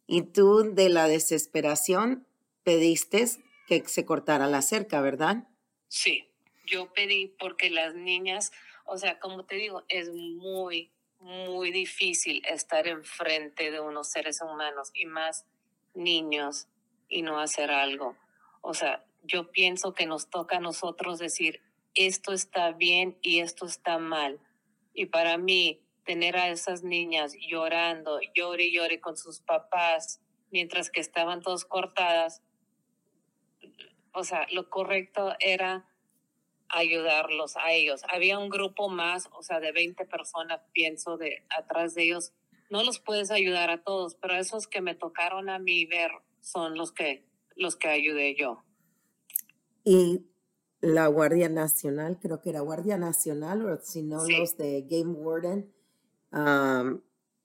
Y 0.06 0.22
tú 0.22 0.74
de 0.74 0.90
la 0.90 1.08
desesperación 1.08 2.26
pediste 2.62 3.26
que 3.66 3.82
se 3.86 4.04
cortara 4.04 4.46
la 4.46 4.60
cerca, 4.60 5.00
¿verdad? 5.00 5.48
Sí, 5.88 6.28
yo 6.66 6.92
pedí 6.92 7.28
porque 7.38 7.70
las 7.70 7.94
niñas, 7.94 8.52
o 8.84 8.98
sea, 8.98 9.18
como 9.18 9.44
te 9.44 9.56
digo, 9.56 9.84
es 9.88 10.10
muy, 10.10 10.90
muy 11.20 11.70
difícil 11.70 12.42
estar 12.46 12.86
enfrente 12.86 13.70
de 13.70 13.80
unos 13.80 14.08
seres 14.08 14.42
humanos 14.42 14.90
y 14.92 15.06
más 15.06 15.46
niños 15.94 16.68
y 17.08 17.22
no 17.22 17.40
hacer 17.40 17.70
algo. 17.70 18.16
O 18.60 18.74
sea, 18.74 19.04
yo 19.24 19.50
pienso 19.50 19.94
que 19.94 20.06
nos 20.06 20.28
toca 20.28 20.58
a 20.58 20.60
nosotros 20.60 21.18
decir, 21.18 21.62
esto 21.94 22.32
está 22.32 22.72
bien 22.72 23.18
y 23.22 23.40
esto 23.40 23.66
está 23.66 23.98
mal. 23.98 24.40
Y 24.92 25.06
para 25.06 25.38
mí, 25.38 25.80
tener 26.04 26.36
a 26.36 26.50
esas 26.50 26.82
niñas 26.82 27.34
llorando, 27.48 28.20
llore 28.34 28.64
y 28.64 28.74
llore 28.74 29.00
con 29.00 29.16
sus 29.16 29.40
papás, 29.40 30.20
mientras 30.50 30.90
que 30.90 31.00
estaban 31.00 31.40
todos 31.40 31.64
cortadas, 31.64 32.42
o 34.12 34.22
sea, 34.22 34.46
lo 34.52 34.68
correcto 34.68 35.34
era 35.40 35.88
ayudarlos 36.68 37.56
a 37.56 37.72
ellos. 37.72 38.02
Había 38.08 38.38
un 38.38 38.50
grupo 38.50 38.88
más, 38.88 39.28
o 39.32 39.42
sea, 39.42 39.60
de 39.60 39.72
20 39.72 40.04
personas, 40.06 40.60
pienso, 40.72 41.16
de 41.16 41.44
atrás 41.56 41.94
de 41.94 42.04
ellos. 42.04 42.32
No 42.70 42.82
los 42.84 43.00
puedes 43.00 43.30
ayudar 43.30 43.70
a 43.70 43.82
todos, 43.82 44.14
pero 44.16 44.34
esos 44.34 44.66
que 44.66 44.80
me 44.80 44.94
tocaron 44.94 45.48
a 45.48 45.58
mí 45.58 45.86
ver 45.86 46.10
son 46.40 46.76
los 46.76 46.92
que, 46.92 47.24
los 47.56 47.76
que 47.76 47.88
ayudé 47.88 48.34
yo 48.34 48.64
y 49.84 50.26
la 50.80 51.06
Guardia 51.06 51.48
Nacional, 51.48 52.18
creo 52.20 52.40
que 52.40 52.50
era 52.50 52.60
Guardia 52.60 52.98
Nacional, 52.98 53.64
o 53.64 53.80
si 53.82 54.02
no 54.02 54.26
los 54.26 54.56
de 54.56 54.82
Game 54.88 55.12
Warden, 55.12 55.72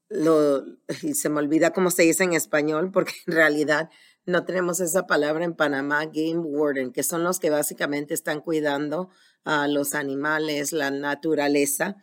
lo, 0.10 0.65
y 1.03 1.13
se 1.13 1.29
me 1.29 1.39
olvida 1.39 1.72
cómo 1.72 1.91
se 1.91 2.03
dice 2.03 2.24
en 2.24 2.34
español, 2.34 2.91
porque 2.91 3.13
en 3.27 3.34
realidad 3.34 3.89
no 4.25 4.46
tenemos 4.46 4.79
esa 4.79 5.08
palabra 5.08 5.46
en 5.46 5.55
Panamá, 5.55 6.05
Game 6.05 6.39
Warden, 6.39 6.91
que 6.91 7.03
son 7.03 7.24
los 7.24 7.39
que 7.39 7.50
básicamente 7.50 8.13
están 8.13 8.41
cuidando 8.41 9.10
a 9.43 9.67
los 9.67 9.93
animales, 9.96 10.74
la 10.74 10.91
naturaleza, 10.91 11.98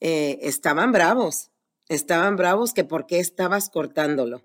eh, 0.00 0.38
estaban 0.42 0.92
bravos, 0.92 1.52
Estaban 1.88 2.36
bravos 2.36 2.72
que 2.72 2.84
por 2.84 3.06
qué 3.06 3.18
estabas 3.18 3.68
cortándolo. 3.68 4.42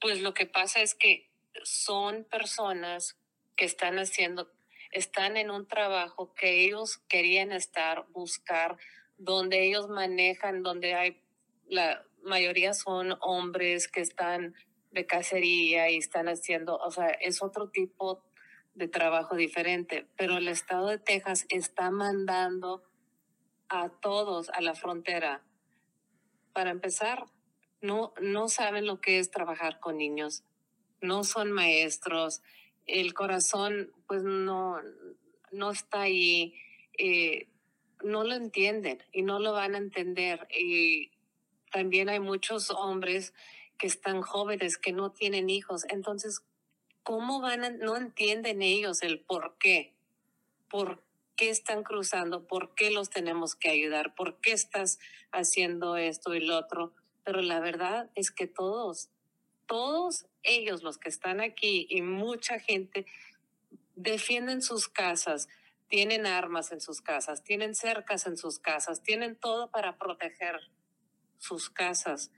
Pues 0.00 0.20
lo 0.20 0.34
que 0.34 0.46
pasa 0.46 0.80
es 0.80 0.94
que 0.94 1.30
son 1.62 2.24
personas 2.24 3.16
que 3.60 3.66
están 3.66 3.98
haciendo, 3.98 4.50
están 4.90 5.36
en 5.36 5.50
un 5.50 5.68
trabajo 5.68 6.32
que 6.32 6.64
ellos 6.64 6.96
querían 7.10 7.52
estar, 7.52 8.06
buscar, 8.08 8.78
donde 9.18 9.66
ellos 9.66 9.90
manejan, 9.90 10.62
donde 10.62 10.94
hay, 10.94 11.22
la 11.68 12.02
mayoría 12.22 12.72
son 12.72 13.18
hombres 13.20 13.86
que 13.86 14.00
están 14.00 14.54
de 14.92 15.04
cacería 15.04 15.90
y 15.90 15.98
están 15.98 16.26
haciendo, 16.26 16.78
o 16.78 16.90
sea, 16.90 17.08
es 17.08 17.42
otro 17.42 17.68
tipo 17.68 18.24
de 18.72 18.88
trabajo 18.88 19.36
diferente, 19.36 20.06
pero 20.16 20.38
el 20.38 20.48
estado 20.48 20.86
de 20.86 20.96
Texas 20.98 21.44
está 21.50 21.90
mandando 21.90 22.82
a 23.68 23.90
todos 23.90 24.48
a 24.48 24.62
la 24.62 24.74
frontera. 24.74 25.44
Para 26.54 26.70
empezar, 26.70 27.26
no, 27.82 28.14
no 28.22 28.48
saben 28.48 28.86
lo 28.86 29.02
que 29.02 29.18
es 29.18 29.30
trabajar 29.30 29.80
con 29.80 29.98
niños, 29.98 30.44
no 31.02 31.24
son 31.24 31.52
maestros, 31.52 32.40
el 32.90 33.14
corazón 33.14 33.92
pues 34.06 34.22
no, 34.22 34.78
no 35.52 35.70
está 35.70 36.02
ahí, 36.02 36.54
eh, 36.98 37.48
no 38.02 38.24
lo 38.24 38.34
entienden 38.34 39.02
y 39.12 39.22
no 39.22 39.38
lo 39.38 39.52
van 39.52 39.74
a 39.74 39.78
entender. 39.78 40.48
Y 40.56 41.10
también 41.70 42.08
hay 42.08 42.20
muchos 42.20 42.70
hombres 42.70 43.32
que 43.78 43.86
están 43.86 44.22
jóvenes, 44.22 44.76
que 44.76 44.92
no 44.92 45.12
tienen 45.12 45.48
hijos. 45.48 45.84
Entonces, 45.88 46.42
¿cómo 47.02 47.40
van 47.40 47.64
a, 47.64 47.70
no 47.70 47.96
entienden 47.96 48.62
ellos 48.62 49.02
el 49.02 49.20
por 49.20 49.56
qué? 49.58 49.94
¿Por 50.68 51.02
qué 51.36 51.50
están 51.50 51.82
cruzando? 51.82 52.46
¿Por 52.46 52.74
qué 52.74 52.90
los 52.90 53.10
tenemos 53.10 53.54
que 53.54 53.70
ayudar? 53.70 54.14
¿Por 54.14 54.40
qué 54.40 54.52
estás 54.52 54.98
haciendo 55.32 55.96
esto 55.96 56.34
y 56.34 56.40
lo 56.40 56.58
otro? 56.58 56.92
Pero 57.24 57.40
la 57.42 57.60
verdad 57.60 58.10
es 58.14 58.30
que 58.30 58.46
todos, 58.46 59.08
todos 59.70 60.26
ellos, 60.42 60.82
los 60.82 60.98
que 60.98 61.08
están 61.08 61.40
aquí 61.40 61.86
y 61.88 62.02
mucha 62.02 62.58
gente, 62.58 63.06
defienden 63.94 64.62
sus 64.62 64.88
casas, 64.88 65.48
tienen 65.86 66.26
armas 66.26 66.72
en 66.72 66.80
sus 66.80 67.00
casas, 67.00 67.44
tienen 67.44 67.76
cercas 67.76 68.26
en 68.26 68.36
sus 68.36 68.58
casas, 68.58 69.00
tienen 69.00 69.36
todo 69.36 69.70
para 69.70 69.96
proteger 69.96 70.58
sus 71.38 71.70
casas. 71.70 72.32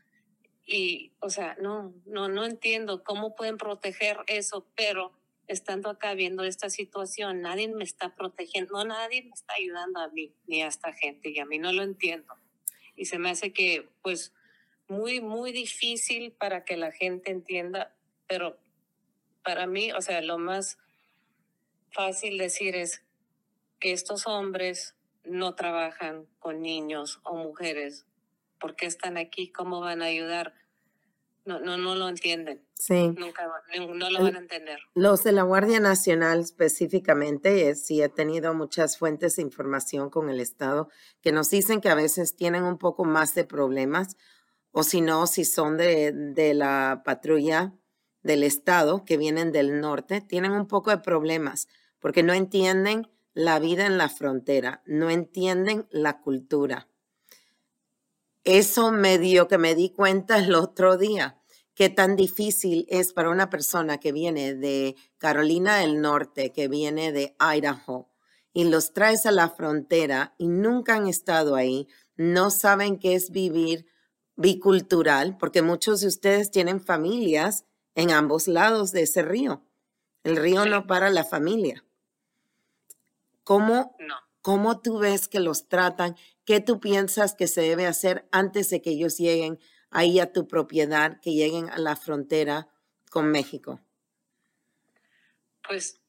Y, 0.67 1.13
o 1.21 1.31
sea, 1.31 1.57
no, 1.59 1.95
no, 2.05 2.29
no 2.29 2.45
entiendo 2.45 3.03
cómo 3.03 3.35
pueden 3.35 3.57
proteger 3.57 4.19
eso, 4.27 4.67
pero 4.77 5.13
estando 5.47 5.89
acá 5.89 6.13
viendo 6.13 6.45
esta 6.45 6.69
situación, 6.69 7.41
nadie 7.41 7.67
me 7.69 7.85
está 7.85 8.15
protegiendo, 8.15 8.75
no, 8.75 8.85
nadie 8.85 9.23
me 9.23 9.33
está 9.33 9.55
ayudando 9.55 10.01
a 10.01 10.09
mí, 10.09 10.35
ni 10.47 10.61
a 10.61 10.67
esta 10.67 10.93
gente, 10.93 11.31
y 11.31 11.39
a 11.39 11.47
mí 11.47 11.59
no 11.59 11.73
lo 11.73 11.83
entiendo. 11.83 12.35
Y 12.95 13.07
se 13.07 13.19
me 13.19 13.31
hace 13.31 13.55
que, 13.55 13.89
pues, 14.03 14.35
muy, 14.93 15.21
muy 15.21 15.53
difícil 15.53 16.33
para 16.33 16.65
que 16.65 16.77
la 16.77 16.93
gente 16.93 17.31
entienda, 17.31 17.95
pero 18.29 18.59
para 19.43 19.67
mí, 19.67 19.93
o 19.93 20.01
sea, 20.01 20.21
lo 20.21 20.39
más 20.39 20.79
fácil 21.91 22.39
decir 22.39 22.77
es 22.77 23.03
que 23.81 23.93
estos 23.93 24.27
hombres 24.27 24.95
no 25.25 25.55
trabajan 25.55 26.27
con 26.39 26.63
niños 26.63 27.21
o 27.25 27.37
mujeres. 27.37 28.07
¿Por 28.61 28.77
qué 28.77 28.87
están 28.87 29.17
aquí? 29.17 29.51
¿Cómo 29.51 29.81
van 29.81 30.03
a 30.03 30.07
ayudar? 30.07 30.55
No, 31.45 31.59
no, 31.59 31.77
no 31.77 31.97
lo 31.97 32.09
entienden. 32.09 32.63
Sí. 32.79 33.09
Nunca, 33.09 33.51
no 33.77 34.11
lo 34.11 34.23
van 34.23 34.37
a 34.37 34.39
entender. 34.39 34.79
Los 34.95 35.25
de 35.25 35.33
la 35.33 35.43
Guardia 35.43 35.81
Nacional 35.81 36.41
específicamente, 36.41 37.69
eh, 37.69 37.75
sí 37.75 38.01
he 38.01 38.09
tenido 38.09 38.55
muchas 38.55 38.97
fuentes 38.97 39.37
de 39.37 39.43
información 39.43 40.11
con 40.11 40.31
el 40.31 40.39
Estado 40.39 40.89
que 41.21 41.33
nos 41.33 41.51
dicen 41.51 41.81
que 41.81 41.89
a 41.89 41.97
veces 41.97 42.37
tienen 42.37 42.63
un 42.63 42.79
poco 42.79 43.05
más 43.05 43.35
de 43.35 43.45
problemas 43.45 44.17
o 44.73 44.83
si 44.83 45.01
no, 45.01 45.27
si 45.27 45.45
son 45.45 45.77
de, 45.77 46.13
de 46.13 46.55
la 46.55 47.03
patrulla 47.05 47.75
del 48.23 48.43
Estado 48.43 49.05
que 49.05 49.17
vienen 49.17 49.53
del 49.53 49.81
norte, 49.81 50.21
tienen 50.21 50.53
un 50.53 50.67
poco 50.67 50.91
de 50.91 50.99
problemas 50.99 51.69
porque 52.01 52.23
no 52.23 52.33
entienden 52.33 53.09
la 53.35 53.59
vida 53.59 53.87
en 53.87 53.97
la 53.97 54.09
frontera, 54.09 54.83
no 54.87 55.09
entienden 55.09 55.87
la 55.91 56.21
cultura. 56.21 56.89
Eso 58.45 58.91
me 58.91 59.19
dio 59.19 59.47
que 59.47 59.57
me 59.57 59.75
di 59.75 59.91
cuenta 59.91 60.39
el 60.39 60.55
otro 60.55 60.97
día, 60.97 61.41
qué 61.75 61.89
tan 61.89 62.17
difícil 62.17 62.87
es 62.89 63.13
para 63.13 63.31
una 63.31 63.49
persona 63.51 63.99
que 63.99 64.11
viene 64.11 64.55
de 64.55 64.97
Carolina 65.19 65.79
del 65.79 66.01
Norte, 66.01 66.53
que 66.53 66.67
viene 66.67 67.13
de 67.13 67.37
Idaho, 67.39 68.11
y 68.53 68.65
los 68.65 68.93
traes 68.93 69.27
a 69.27 69.31
la 69.31 69.49
frontera 69.49 70.35
y 70.39 70.49
nunca 70.49 70.97
han 70.97 71.07
estado 71.07 71.55
ahí, 71.55 71.89
no 72.17 72.51
saben 72.51 72.99
qué 72.99 73.15
es 73.15 73.31
vivir 73.31 73.87
bicultural, 74.37 75.37
porque 75.39 75.63
muchos 75.63 76.01
de 76.01 76.09
ustedes 76.09 76.51
tienen 76.51 76.81
familias 76.81 77.65
en 77.95 78.11
ambos 78.11 78.49
lados 78.49 78.93
de 78.93 79.03
ese 79.03 79.23
río. 79.23 79.65
El 80.25 80.37
río 80.37 80.65
no 80.67 80.87
para 80.87 81.11
la 81.11 81.25
familia. 81.25 81.85
¿Cómo, 83.45 83.97
No. 83.99 84.17
¿Cómo 84.41 84.81
tú 84.81 84.99
ves 84.99 85.29
que 85.29 85.41
los 85.41 85.69
tratan? 85.69 86.17
¿Qué 86.45 86.61
tú 86.61 86.81
piensas 86.81 87.35
que 87.35 87.47
se 87.47 87.61
debe 87.61 87.87
hacer 87.87 88.27
antes 88.33 88.71
de 88.71 88.83
que 88.83 88.91
ellos 88.91 89.17
lleguen 89.17 89.61
ahí 89.91 90.19
a 90.19 90.33
tu 90.33 90.49
propiedad, 90.49 91.21
que 91.21 91.33
lleguen 91.33 91.71
a 91.71 91.79
la 91.79 91.95
frontera 91.95 92.69
con 93.11 93.31
México? 93.31 93.81
Pues 95.67 96.01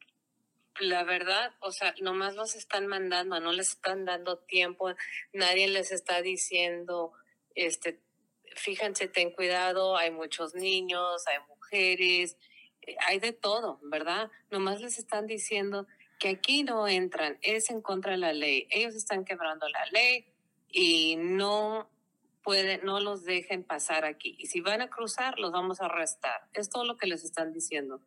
la 0.80 1.04
verdad, 1.04 1.54
o 1.60 1.72
sea, 1.72 1.94
nomás 2.02 2.34
los 2.36 2.56
están 2.56 2.88
mandando, 2.88 3.40
no 3.40 3.52
les 3.52 3.70
están 3.70 4.06
dando 4.06 4.40
tiempo, 4.40 4.92
nadie 5.32 5.68
les 5.68 5.92
está 5.92 6.24
diciendo, 6.24 7.14
este, 7.54 8.02
fíjense, 8.56 9.08
ten 9.08 9.32
cuidado, 9.32 9.98
hay 9.98 10.12
muchos 10.12 10.56
niños, 10.56 11.26
hay 11.28 11.38
mujeres, 11.48 12.38
eh, 12.82 12.96
hay 13.08 13.20
de 13.20 13.34
todo, 13.34 13.80
¿verdad? 13.84 14.32
Nomás 14.52 14.82
les 14.82 15.00
están 15.00 15.28
diciendo 15.28 15.88
que 16.20 16.30
aquí 16.30 16.64
no 16.64 16.88
entran, 16.88 17.38
es 17.42 17.70
en 17.70 17.82
contra 17.82 18.14
de 18.14 18.18
la 18.18 18.34
ley, 18.34 18.68
ellos 18.70 18.96
están 18.96 19.26
quebrando 19.26 19.68
la 19.70 19.86
ley 19.88 20.26
y 20.70 21.16
no 21.18 21.90
pueden, 22.44 22.84
no 22.84 23.00
los 23.00 23.24
dejen 23.24 23.64
pasar 23.64 24.06
aquí. 24.06 24.36
Y 24.38 24.48
si 24.48 24.62
van 24.62 24.82
a 24.82 24.90
cruzar, 24.90 25.40
los 25.40 25.52
vamos 25.52 25.82
a 25.82 25.86
arrestar. 25.86 26.48
Es 26.54 26.70
todo 26.70 26.84
lo 26.84 26.98
que 26.98 27.08
les 27.08 27.24
están 27.24 27.54
diciendo. 27.54 28.02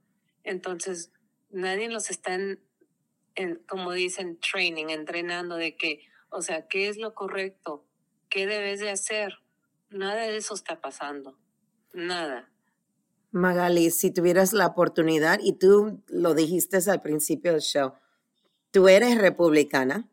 Entonces, 0.45 1.11
nadie 1.51 1.89
los 1.89 2.11
está, 2.11 2.35
en, 2.35 2.61
en, 3.35 3.57
como 3.67 3.93
dicen, 3.93 4.39
training, 4.39 4.87
entrenando 4.89 5.57
de 5.57 5.77
que, 5.77 6.07
o 6.29 6.43
sea, 6.43 6.69
¿qué 6.69 6.89
es 6.89 6.99
lo 6.99 7.15
correcto? 7.15 7.85
¿Qué 8.29 8.47
debes 8.47 8.81
de 8.81 8.91
hacer? 8.91 9.39
Nada 9.97 10.23
de 10.23 10.37
eso 10.37 10.55
está 10.55 10.81
pasando. 10.81 11.39
Nada. 11.95 12.51
Magali, 13.31 13.91
si 13.91 14.11
tuvieras 14.11 14.53
la 14.53 14.67
oportunidad, 14.67 15.41
y 15.43 15.55
tú 15.55 16.03
lo 16.09 16.35
dijiste 16.35 16.79
al 16.91 17.01
principio 17.01 17.53
del 17.53 17.63
show, 17.63 17.95
tú 18.71 18.89
eres 18.89 19.19
republicana. 19.19 20.09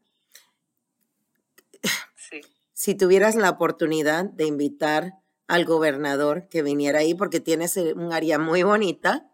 Sí. 2.16 2.42
Si 2.72 2.96
tuvieras 2.96 3.36
la 3.36 3.50
oportunidad 3.50 4.26
de 4.26 4.46
invitar 4.46 5.20
al 5.48 5.66
gobernador 5.66 6.48
que 6.48 6.62
viniera 6.62 7.00
ahí, 7.00 7.14
porque 7.14 7.42
tienes 7.42 7.76
un 7.76 8.14
área 8.14 8.40
muy 8.40 8.64
bonita, 8.64 9.30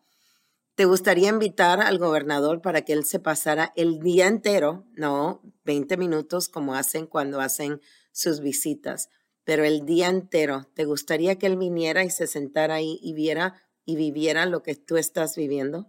¿te 0.73 0.85
gustaría 0.85 1.29
invitar 1.29 1.79
al 1.79 1.99
gobernador 1.99 2.61
para 2.61 2.81
que 2.81 2.93
él 2.93 3.05
se 3.05 3.19
pasara 3.19 3.71
el 3.75 3.99
día 3.99 4.27
entero, 4.27 4.85
no 4.95 5.41
20 5.65 5.97
minutos 5.97 6.49
como 6.49 6.73
hacen 6.73 7.05
cuando 7.05 7.39
hacen 7.39 7.81
sus 8.11 8.39
visitas, 8.39 9.09
pero 9.43 9.63
el 9.63 9.85
día 9.85 10.07
entero? 10.07 10.67
¿Te 10.75 10.85
gustaría 10.85 11.37
que 11.37 11.47
él 11.47 11.57
viniera 11.57 12.03
y 12.03 12.09
se 12.09 12.27
sentara 12.27 12.75
ahí 12.75 12.99
y 13.01 13.13
viera 13.13 13.61
y 13.85 13.95
viviera 13.95 14.45
lo 14.45 14.61
que 14.61 14.75
tú 14.75 14.97
estás 14.97 15.35
viviendo? 15.35 15.87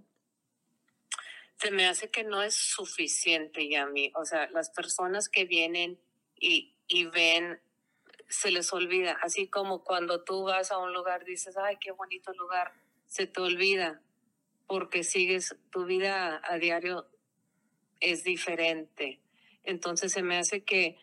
Se 1.56 1.70
me 1.70 1.86
hace 1.86 2.10
que 2.10 2.24
no 2.24 2.42
es 2.42 2.54
suficiente, 2.54 3.68
Yami. 3.68 4.12
O 4.14 4.24
sea, 4.24 4.48
las 4.50 4.70
personas 4.70 5.28
que 5.28 5.44
vienen 5.44 6.00
y, 6.38 6.74
y 6.88 7.04
ven, 7.04 7.60
se 8.28 8.50
les 8.50 8.72
olvida. 8.72 9.18
Así 9.22 9.48
como 9.48 9.84
cuando 9.84 10.24
tú 10.24 10.44
vas 10.44 10.70
a 10.70 10.78
un 10.78 10.94
lugar, 10.94 11.24
dices, 11.24 11.56
ay, 11.58 11.76
qué 11.78 11.90
bonito 11.90 12.32
lugar, 12.32 12.72
se 13.06 13.26
te 13.26 13.40
olvida 13.40 14.00
porque 14.66 15.02
sigues, 15.02 15.56
tu 15.70 15.84
vida 15.84 16.40
a 16.44 16.56
diario 16.56 17.10
es 17.98 18.22
diferente. 18.22 19.20
Entonces 19.64 20.12
se 20.12 20.22
me 20.22 20.38
hace 20.38 20.62
que 20.62 20.96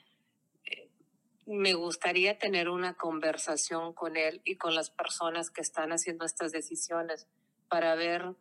me 1.48 1.74
gustaría 1.76 2.38
tener 2.38 2.68
una 2.68 2.96
conversación 2.96 3.94
con 3.94 4.18
él 4.18 4.42
y 4.44 4.58
con 4.58 4.76
las 4.76 4.90
personas 4.90 5.50
que 5.50 5.62
están 5.62 5.94
haciendo 5.94 6.26
estas 6.26 6.52
decisiones 6.52 7.26
para 7.70 7.96
ver 7.96 8.36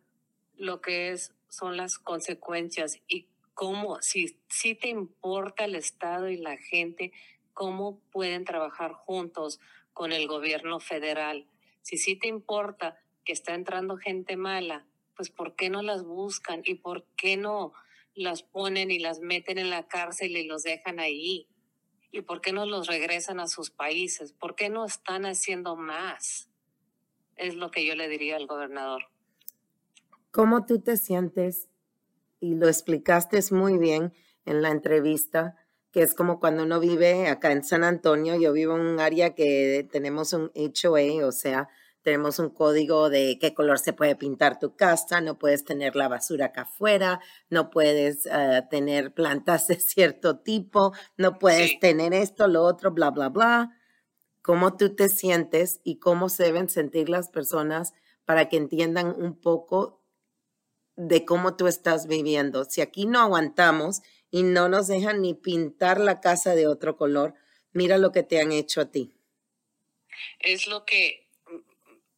lo 0.57 0.81
que 0.81 1.17
son 1.47 1.77
las 1.77 1.99
consecuencias 1.99 2.99
y 3.07 3.27
cómo, 3.53 4.01
si, 4.01 4.37
si 4.49 4.75
te 4.75 4.89
importa 4.89 5.63
el 5.63 5.75
Estado 5.75 6.27
y 6.27 6.35
la 6.35 6.57
gente, 6.57 7.13
cómo 7.53 8.01
pueden 8.11 8.43
trabajar 8.43 8.91
juntos 8.91 9.61
con 9.93 10.11
el 10.11 10.27
gobierno 10.27 10.81
federal. 10.81 11.47
Si 11.83 11.97
sí 11.97 12.17
te 12.17 12.27
importa 12.27 12.99
que 13.23 13.31
está 13.31 13.55
entrando 13.55 13.95
gente 13.95 14.35
mala, 14.35 14.85
pues 15.15 15.29
¿por 15.29 15.55
qué 15.55 15.69
no 15.69 15.81
las 15.81 16.03
buscan 16.03 16.61
y 16.65 16.75
por 16.75 17.05
qué 17.15 17.37
no 17.37 17.71
las 18.15 18.43
ponen 18.43 18.91
y 18.91 18.99
las 18.99 19.21
meten 19.21 19.59
en 19.59 19.69
la 19.69 19.87
cárcel 19.87 20.35
y 20.35 20.43
los 20.43 20.63
dejan 20.63 20.99
ahí? 20.99 21.47
¿Y 22.11 22.21
por 22.21 22.41
qué 22.41 22.53
no 22.53 22.65
los 22.65 22.87
regresan 22.87 23.39
a 23.39 23.47
sus 23.47 23.69
países? 23.69 24.33
¿Por 24.33 24.55
qué 24.55 24.69
no 24.69 24.85
están 24.85 25.25
haciendo 25.25 25.75
más? 25.75 26.49
Es 27.35 27.55
lo 27.55 27.69
que 27.69 27.85
yo 27.85 27.95
le 27.95 28.07
diría 28.07 28.37
al 28.37 28.47
gobernador. 28.47 29.03
¿Cómo 30.31 30.65
tú 30.65 30.79
te 30.79 30.97
sientes? 30.97 31.67
Y 32.39 32.55
lo 32.55 32.67
explicaste 32.67 33.39
muy 33.51 33.77
bien 33.77 34.13
en 34.45 34.61
la 34.61 34.69
entrevista, 34.69 35.55
que 35.91 36.01
es 36.01 36.13
como 36.13 36.39
cuando 36.39 36.63
uno 36.63 36.79
vive 36.79 37.27
acá 37.27 37.51
en 37.51 37.63
San 37.63 37.83
Antonio, 37.83 38.39
yo 38.39 38.53
vivo 38.53 38.75
en 38.75 38.81
un 38.81 38.99
área 38.99 39.35
que 39.35 39.87
tenemos 39.91 40.33
un 40.33 40.51
HOA, 40.55 41.25
o 41.25 41.31
sea, 41.31 41.69
tenemos 42.07 42.39
un 42.39 42.51
código 42.51 43.09
de 43.09 43.37
qué 43.37 43.53
color 43.53 43.79
se 43.79 43.91
puede 43.91 44.15
pintar 44.15 44.59
tu 44.59 44.77
casa, 44.77 45.19
no 45.19 45.37
puedes 45.37 45.65
tener 45.65 45.97
la 45.97 46.07
basura 46.07 46.45
acá 46.45 46.61
afuera, 46.61 47.19
no 47.49 47.69
puedes 47.69 48.25
eh, 48.27 48.63
tener 48.69 49.13
plantas 49.13 49.67
de 49.67 49.77
cierto 49.77 50.39
tipo, 50.39 50.93
no 51.17 51.37
puedes 51.37 51.77
tener 51.81 52.13
esto, 52.13 52.47
lo 52.47 52.63
otro, 52.63 52.91
bla, 52.91 53.09
bla, 53.09 53.27
bla. 53.27 53.77
¿Cómo 54.41 54.77
tú 54.77 54.95
te 54.95 55.09
sientes 55.09 55.81
y 55.83 55.99
cómo 55.99 56.29
se 56.29 56.43
deben 56.43 56.69
sentir 56.69 57.09
las 57.09 57.27
personas 57.27 57.93
para 58.23 58.47
que 58.47 58.55
entiendan 58.55 59.07
un 59.07 59.37
poco 59.37 60.01
de 60.95 61.25
cómo 61.25 61.57
tú 61.57 61.67
estás 61.67 62.07
viviendo? 62.07 62.63
Si 62.63 62.79
aquí 62.79 63.05
no 63.05 63.19
aguantamos 63.19 64.01
y 64.31 64.43
no 64.43 64.69
nos 64.69 64.87
dejan 64.87 65.21
ni 65.21 65.33
pintar 65.33 65.99
la 65.99 66.21
casa 66.21 66.55
de 66.55 66.67
otro 66.67 66.95
color, 66.95 67.33
mira 67.73 67.97
lo 67.97 68.13
que 68.13 68.23
te 68.23 68.39
han 68.39 68.53
hecho 68.53 68.79
a 68.79 68.91
ti. 68.91 69.13
Es 70.39 70.67
lo 70.67 70.85
que 70.85 71.26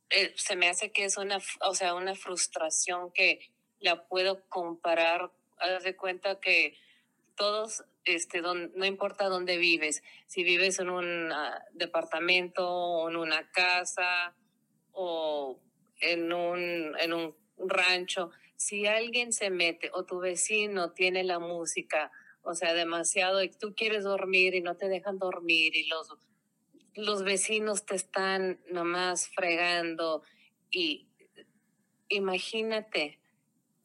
eh, 0.09 0.33
se 0.35 0.55
me 0.55 0.69
hace 0.69 0.91
que 0.91 1.05
es 1.05 1.17
una, 1.17 1.39
o 1.61 1.75
sea, 1.75 1.93
una 1.93 2.15
frustración 2.15 3.11
que 3.11 3.51
la 3.79 4.07
puedo 4.07 4.43
comparar. 4.49 5.31
Haz 5.57 5.83
de 5.83 5.95
cuenta 5.95 6.39
que 6.39 6.75
todos, 7.35 7.83
este, 8.05 8.41
no 8.41 8.85
importa 8.85 9.29
dónde 9.29 9.57
vives, 9.57 10.03
si 10.27 10.43
vives 10.43 10.79
en 10.79 10.89
un 10.89 11.31
ah, 11.31 11.63
departamento 11.73 12.69
o 12.69 13.09
en 13.09 13.15
una 13.15 13.49
casa 13.51 14.35
o 14.91 15.59
en 16.01 16.33
un, 16.33 16.97
en 16.99 17.13
un 17.13 17.35
rancho, 17.57 18.31
si 18.55 18.87
alguien 18.87 19.31
se 19.31 19.49
mete 19.49 19.89
o 19.93 20.05
tu 20.05 20.19
vecino 20.19 20.91
tiene 20.91 21.23
la 21.23 21.39
música, 21.39 22.11
o 22.41 22.53
sea, 22.55 22.73
demasiado, 22.73 23.43
y 23.43 23.49
tú 23.49 23.73
quieres 23.75 24.03
dormir 24.03 24.55
y 24.55 24.61
no 24.61 24.75
te 24.75 24.89
dejan 24.89 25.17
dormir 25.17 25.75
y 25.75 25.87
los 25.87 26.09
los 26.99 27.23
vecinos 27.23 27.85
te 27.85 27.95
están 27.95 28.59
nomás 28.71 29.29
fregando 29.29 30.23
y 30.69 31.07
imagínate 32.09 33.19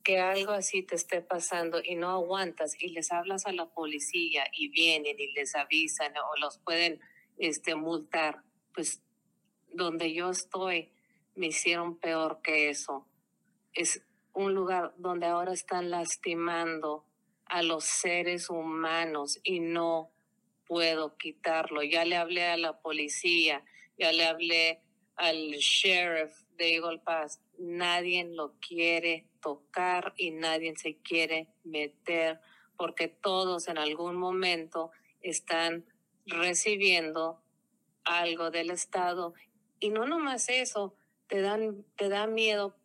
que 0.02 0.20
algo 0.20 0.52
así 0.52 0.82
te 0.82 0.96
esté 0.96 1.22
pasando 1.22 1.80
y 1.82 1.94
no 1.94 2.10
aguantas 2.10 2.80
y 2.80 2.88
les 2.90 3.10
hablas 3.10 3.46
a 3.46 3.52
la 3.52 3.66
policía 3.66 4.44
y 4.52 4.68
vienen 4.68 5.18
y 5.18 5.32
les 5.32 5.54
avisan 5.54 6.12
o 6.16 6.40
los 6.40 6.58
pueden 6.58 7.00
este, 7.38 7.74
multar, 7.74 8.42
pues 8.74 9.02
donde 9.72 10.12
yo 10.12 10.30
estoy 10.30 10.90
me 11.34 11.46
hicieron 11.46 11.98
peor 11.98 12.40
que 12.42 12.68
eso. 12.68 13.08
Es 13.72 14.04
un 14.34 14.54
lugar 14.54 14.94
donde 14.98 15.26
ahora 15.26 15.52
están 15.52 15.90
lastimando 15.90 17.04
a 17.46 17.62
los 17.62 17.84
seres 17.84 18.50
humanos 18.50 19.40
y 19.42 19.60
no 19.60 20.13
puedo 20.66 21.16
quitarlo. 21.16 21.82
Ya 21.82 22.04
le 22.04 22.16
hablé 22.16 22.44
a 22.46 22.56
la 22.56 22.80
policía, 22.80 23.64
ya 23.98 24.12
le 24.12 24.24
hablé 24.24 24.82
al 25.16 25.52
sheriff 25.52 26.32
de 26.56 26.74
Eagle 26.74 26.98
Pass. 26.98 27.40
Nadie 27.58 28.24
lo 28.24 28.54
quiere 28.60 29.28
tocar 29.40 30.14
y 30.16 30.30
nadie 30.30 30.74
se 30.76 30.96
quiere 30.96 31.48
meter 31.62 32.40
porque 32.76 33.08
todos 33.08 33.68
en 33.68 33.78
algún 33.78 34.16
momento 34.16 34.90
están 35.20 35.84
recibiendo 36.26 37.42
algo 38.04 38.50
del 38.50 38.70
Estado. 38.70 39.34
Y 39.80 39.90
no 39.90 40.06
nomás 40.06 40.48
eso, 40.48 40.96
te, 41.28 41.40
dan, 41.40 41.84
te 41.96 42.08
miedo 42.26 42.76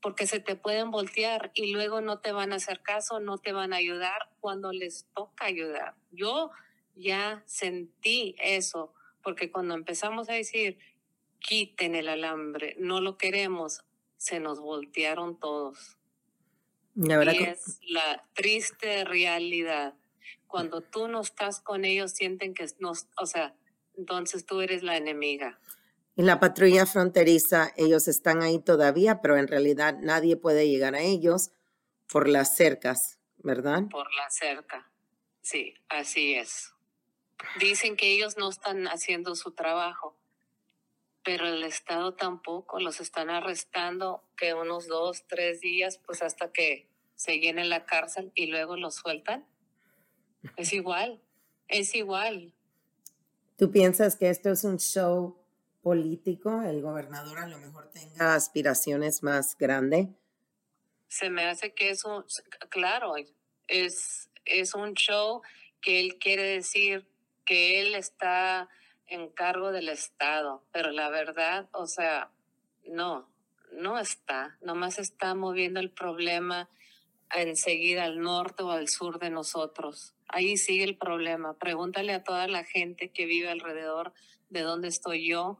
porque 0.00 0.26
se 0.26 0.40
te 0.40 0.56
pueden 0.56 0.90
voltear 0.90 1.50
y 1.54 1.72
luego 1.72 2.00
no 2.00 2.20
te 2.20 2.32
van 2.32 2.52
a 2.52 2.56
hacer 2.56 2.82
caso, 2.82 3.20
no 3.20 3.38
te 3.38 3.52
van 3.52 3.72
a 3.72 3.76
ayudar 3.76 4.30
cuando 4.40 4.72
les 4.72 5.06
toca 5.14 5.46
ayudar. 5.46 5.94
Yo 6.10 6.50
ya 6.98 7.42
sentí 7.46 8.34
eso, 8.38 8.92
porque 9.22 9.50
cuando 9.50 9.74
empezamos 9.74 10.28
a 10.28 10.34
decir, 10.34 10.78
quiten 11.38 11.94
el 11.94 12.08
alambre, 12.08 12.76
no 12.78 13.00
lo 13.00 13.16
queremos, 13.16 13.84
se 14.16 14.40
nos 14.40 14.60
voltearon 14.60 15.38
todos. 15.38 15.96
Y, 16.96 17.12
es 17.12 17.78
la 17.82 18.24
triste 18.34 19.04
realidad. 19.04 19.94
Cuando 20.48 20.80
tú 20.80 21.06
no 21.06 21.20
estás 21.20 21.60
con 21.60 21.84
ellos, 21.84 22.12
sienten 22.12 22.54
que 22.54 22.66
no, 22.80 22.92
o 23.16 23.26
sea, 23.26 23.54
entonces 23.96 24.44
tú 24.44 24.60
eres 24.60 24.82
la 24.82 24.96
enemiga. 24.96 25.60
En 26.16 26.26
la 26.26 26.40
patrulla 26.40 26.84
fronteriza, 26.84 27.72
ellos 27.76 28.08
están 28.08 28.42
ahí 28.42 28.58
todavía, 28.58 29.20
pero 29.20 29.36
en 29.36 29.46
realidad 29.46 29.98
nadie 30.00 30.36
puede 30.36 30.68
llegar 30.68 30.96
a 30.96 31.00
ellos 31.00 31.52
por 32.08 32.28
las 32.28 32.56
cercas, 32.56 33.20
¿verdad? 33.36 33.84
Por 33.88 34.12
la 34.14 34.28
cerca, 34.30 34.90
sí, 35.42 35.74
así 35.88 36.34
es 36.34 36.72
dicen 37.60 37.96
que 37.96 38.12
ellos 38.12 38.36
no 38.36 38.48
están 38.48 38.86
haciendo 38.86 39.34
su 39.34 39.52
trabajo, 39.52 40.16
pero 41.24 41.46
el 41.46 41.62
Estado 41.64 42.14
tampoco, 42.14 42.80
los 42.80 43.00
están 43.00 43.30
arrestando 43.30 44.22
que 44.36 44.54
unos 44.54 44.86
dos, 44.86 45.24
tres 45.26 45.60
días, 45.60 45.98
pues 45.98 46.22
hasta 46.22 46.52
que 46.52 46.88
se 47.16 47.38
llene 47.38 47.64
la 47.64 47.84
cárcel 47.84 48.32
y 48.34 48.46
luego 48.46 48.76
los 48.76 48.94
sueltan. 48.94 49.46
Es 50.56 50.72
igual, 50.72 51.20
es 51.66 51.94
igual. 51.94 52.54
¿Tú 53.56 53.70
piensas 53.70 54.16
que 54.16 54.30
esto 54.30 54.50
es 54.50 54.62
un 54.64 54.78
show 54.78 55.36
político? 55.82 56.62
¿El 56.62 56.80
gobernador 56.80 57.38
a 57.38 57.48
lo 57.48 57.58
mejor 57.58 57.90
tenga 57.90 58.34
aspiraciones 58.34 59.22
más 59.22 59.56
grandes? 59.58 60.08
Se 61.08 61.28
me 61.28 61.44
hace 61.44 61.74
que 61.74 61.90
es 61.90 62.04
un, 62.04 62.24
claro, 62.68 63.14
es, 63.66 64.30
es 64.44 64.74
un 64.74 64.94
show 64.94 65.42
que 65.80 66.00
él 66.00 66.18
quiere 66.18 66.42
decir, 66.42 67.08
que 67.48 67.80
él 67.80 67.94
está 67.94 68.68
en 69.06 69.30
cargo 69.30 69.72
del 69.72 69.88
Estado, 69.88 70.62
pero 70.70 70.90
la 70.90 71.08
verdad, 71.08 71.66
o 71.72 71.86
sea, 71.86 72.30
no, 72.86 73.26
no 73.72 73.98
está, 73.98 74.58
nomás 74.60 74.98
está 74.98 75.34
moviendo 75.34 75.80
el 75.80 75.90
problema 75.90 76.68
enseguida 77.34 78.04
al 78.04 78.20
norte 78.20 78.62
o 78.64 78.70
al 78.70 78.86
sur 78.88 79.18
de 79.18 79.30
nosotros. 79.30 80.14
Ahí 80.28 80.58
sigue 80.58 80.84
el 80.84 80.98
problema. 80.98 81.56
Pregúntale 81.56 82.12
a 82.12 82.22
toda 82.22 82.48
la 82.48 82.64
gente 82.64 83.10
que 83.12 83.24
vive 83.24 83.48
alrededor 83.48 84.12
de 84.50 84.60
donde 84.60 84.88
estoy 84.88 85.26
yo 85.26 85.58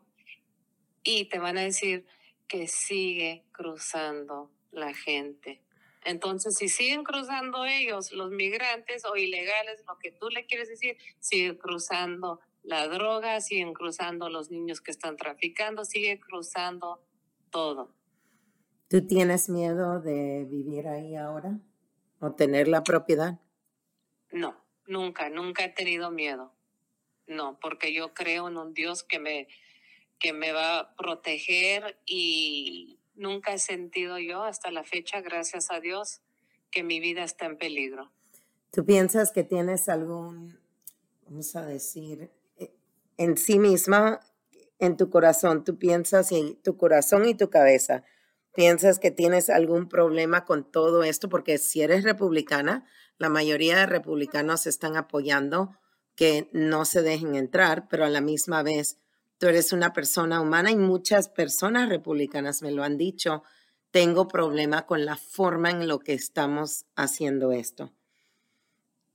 y 1.03 1.25
te 1.31 1.39
van 1.39 1.57
a 1.57 1.63
decir 1.63 2.05
que 2.49 2.69
sigue 2.69 3.45
cruzando 3.53 4.51
la 4.73 4.93
gente. 4.93 5.63
Entonces, 6.05 6.57
si 6.57 6.69
siguen 6.69 7.05
cruzando 7.05 7.65
ellos, 7.65 8.13
los 8.13 8.31
migrantes 8.31 9.05
o 9.05 9.17
ilegales, 9.17 9.83
lo 9.87 9.99
que 9.99 10.13
tú 10.13 10.29
le 10.29 10.47
quieres 10.47 10.69
decir, 10.69 10.97
siguen 11.21 11.57
cruzando 11.57 12.41
la 12.63 12.87
droga, 12.89 13.41
siguen 13.41 13.73
cruzando 13.73 14.29
los 14.29 14.51
niños 14.51 14.81
que 14.81 14.91
están 14.91 15.17
traficando, 15.17 15.85
sigue 15.85 16.21
cruzando 16.21 17.03
todo. 17.51 17.95
¿Tú 18.89 19.07
tienes 19.07 19.49
miedo 19.49 20.01
de 20.01 20.47
vivir 20.49 20.89
ahí 20.89 21.15
ahora 21.15 21.59
o 22.21 22.33
tener 22.33 22.69
la 22.69 22.83
propiedad? 22.83 23.41
No, 24.31 24.57
nunca, 24.87 25.29
nunca 25.31 25.65
he 25.65 25.69
tenido 25.69 26.11
miedo. 26.11 26.55
No, 27.27 27.59
porque 27.61 27.93
yo 27.93 28.15
creo 28.15 28.49
en 28.49 28.57
un 28.57 28.73
Dios 28.73 29.03
que 29.03 29.19
me, 29.19 29.49
que 30.19 30.33
me 30.33 30.53
va 30.53 30.79
a 30.79 30.97
proteger 30.97 32.01
y 32.07 32.99
nunca 33.19 33.53
he 33.53 33.59
sentido 33.59 34.19
yo 34.19 34.45
hasta 34.45 34.71
la 34.71 34.85
fecha, 34.85 35.21
gracias 35.21 35.71
a 35.71 35.81
Dios, 35.81 36.23
que 36.71 36.83
mi 36.83 37.01
vida 37.01 37.25
está 37.25 37.47
en 37.47 37.59
peligro. 37.59 38.11
¿Tú 38.71 38.85
piensas 38.85 39.33
que 39.33 39.45
tienes 39.45 39.89
algún, 39.89 40.59
vamos 41.27 41.57
a 41.57 41.67
decir, 41.67 42.31
eh, 42.57 42.73
en 43.17 43.37
sí 43.37 43.59
misma, 43.59 44.21
en 44.79 44.97
tu 44.97 45.11
corazón, 45.11 45.65
tú 45.65 45.79
piensas 45.79 46.33
en 46.33 46.57
tu 46.57 46.77
corazón 46.77 47.27
y 47.27 47.35
tu 47.35 47.51
cabeza, 47.51 48.05
piensas 48.55 48.99
que 48.99 49.11
tienes 49.11 49.51
algún 49.51 49.89
problema 49.89 50.45
con 50.45 50.71
todo 50.71 51.03
esto? 51.03 51.29
Porque 51.29 51.59
si 51.59 51.83
eres 51.83 52.05
republicana, 52.05 52.87
la 53.19 53.29
mayoría 53.29 53.79
de 53.79 53.87
republicanos 53.87 54.67
están 54.67 54.97
apoyando 54.97 55.77
que 56.15 56.49
no 56.53 56.85
se 56.85 57.03
dejen 57.03 57.35
entrar, 57.37 57.89
pero 57.89 58.05
a 58.05 58.11
la 58.11 58.21
misma 58.21 58.63
vez 58.63 58.99
tú 59.39 59.47
eres 59.47 59.73
una 59.73 59.93
persona 59.93 60.41
humana 60.41 60.71
y 60.71 60.77
muchas 60.77 61.29
personas 61.29 61.89
republicanas 61.89 62.63
me 62.63 62.73
lo 62.73 62.83
han 62.83 62.99
dicho, 62.99 63.43
tengo 63.91 64.29
problema 64.29 64.85
con 64.87 65.05
la 65.05 65.17
forma 65.17 65.71
en 65.71 65.89
lo 65.89 66.01
que 66.01 66.13
estamos 66.13 66.85
haciendo 66.95 67.53
esto. 67.53 67.93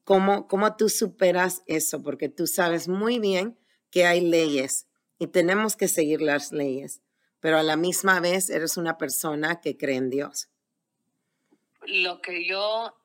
¿Cómo, 0.04 0.48
¿Cómo 0.48 0.76
tú 0.76 0.90
superas 0.90 1.64
eso? 1.68 2.02
Porque 2.02 2.30
tú 2.30 2.48
sabes 2.48 2.88
muy 2.88 3.20
bien 3.20 3.58
que 3.92 4.06
hay 4.06 4.22
leyes 4.22 4.88
y 5.20 5.28
tenemos 5.28 5.76
que 5.76 5.88
seguir 5.88 6.22
las 6.22 6.52
leyes, 6.52 7.02
pero 7.40 7.58
a 7.58 7.64
la 7.64 7.78
misma 7.78 8.20
vez 8.20 8.50
eres 8.50 8.78
una 8.78 8.98
persona 8.98 9.62
que 9.62 9.78
cree 9.78 9.98
en 9.98 10.10
Dios. 10.10 10.50
Lo 11.86 12.22
que 12.22 12.46
yo, 12.46 12.98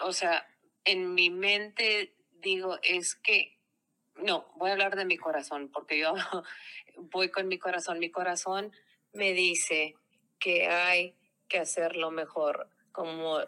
o 0.00 0.12
sea, 0.12 0.46
en 0.84 1.14
mi 1.14 1.30
mente 1.30 2.14
digo 2.40 2.78
es 2.82 3.16
que 3.16 3.55
no, 4.18 4.46
voy 4.56 4.70
a 4.70 4.72
hablar 4.72 4.96
de 4.96 5.04
mi 5.04 5.16
corazón, 5.16 5.70
porque 5.72 5.98
yo 5.98 6.14
voy 6.96 7.30
con 7.30 7.48
mi 7.48 7.58
corazón. 7.58 7.98
Mi 7.98 8.10
corazón 8.10 8.72
me 9.12 9.32
dice 9.32 9.94
que 10.38 10.68
hay 10.68 11.16
que 11.48 11.58
hacerlo 11.58 12.10
mejor. 12.10 12.70
Como 12.92 13.38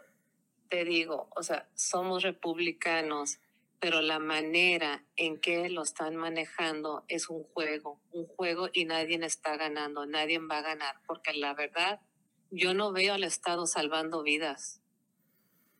te 0.68 0.84
digo, 0.84 1.30
o 1.34 1.42
sea, 1.42 1.68
somos 1.74 2.22
republicanos, 2.22 3.38
pero 3.80 4.02
la 4.02 4.18
manera 4.18 5.04
en 5.16 5.40
que 5.40 5.68
lo 5.68 5.82
están 5.82 6.16
manejando 6.16 7.04
es 7.08 7.30
un 7.30 7.44
juego, 7.44 8.00
un 8.10 8.26
juego 8.26 8.68
y 8.72 8.84
nadie 8.84 9.18
está 9.24 9.56
ganando, 9.56 10.04
nadie 10.04 10.38
va 10.38 10.58
a 10.58 10.62
ganar, 10.62 10.96
porque 11.06 11.32
la 11.32 11.54
verdad, 11.54 12.00
yo 12.50 12.74
no 12.74 12.92
veo 12.92 13.14
al 13.14 13.24
Estado 13.24 13.66
salvando 13.66 14.22
vidas. 14.22 14.82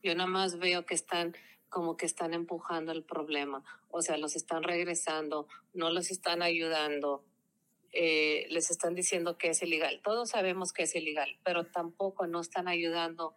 Yo 0.03 0.14
nada 0.14 0.29
más 0.29 0.59
veo 0.59 0.87
que 0.87 0.94
están 0.94 1.35
como 1.68 1.96
que 1.96 2.07
están 2.07 2.35
empujando 2.35 2.92
el 2.92 3.02
problema, 3.02 3.64
o 3.90 4.02
sea, 4.02 4.16
los 4.16 4.37
están 4.37 4.62
regresando, 4.62 5.46
no 5.74 5.90
los 5.90 6.11
están 6.11 6.42
ayudando, 6.42 7.24
eh, 7.92 8.46
les 8.50 8.70
están 8.70 8.94
diciendo 8.94 9.38
que 9.38 9.50
es 9.50 9.62
ilegal. 9.62 10.00
Todos 10.02 10.31
sabemos 10.31 10.72
que 10.72 10.85
es 10.85 10.94
ilegal, 10.94 11.38
pero 11.44 11.64
tampoco 11.66 12.26
no 12.26 12.40
están 12.40 12.68
ayudando 12.68 13.35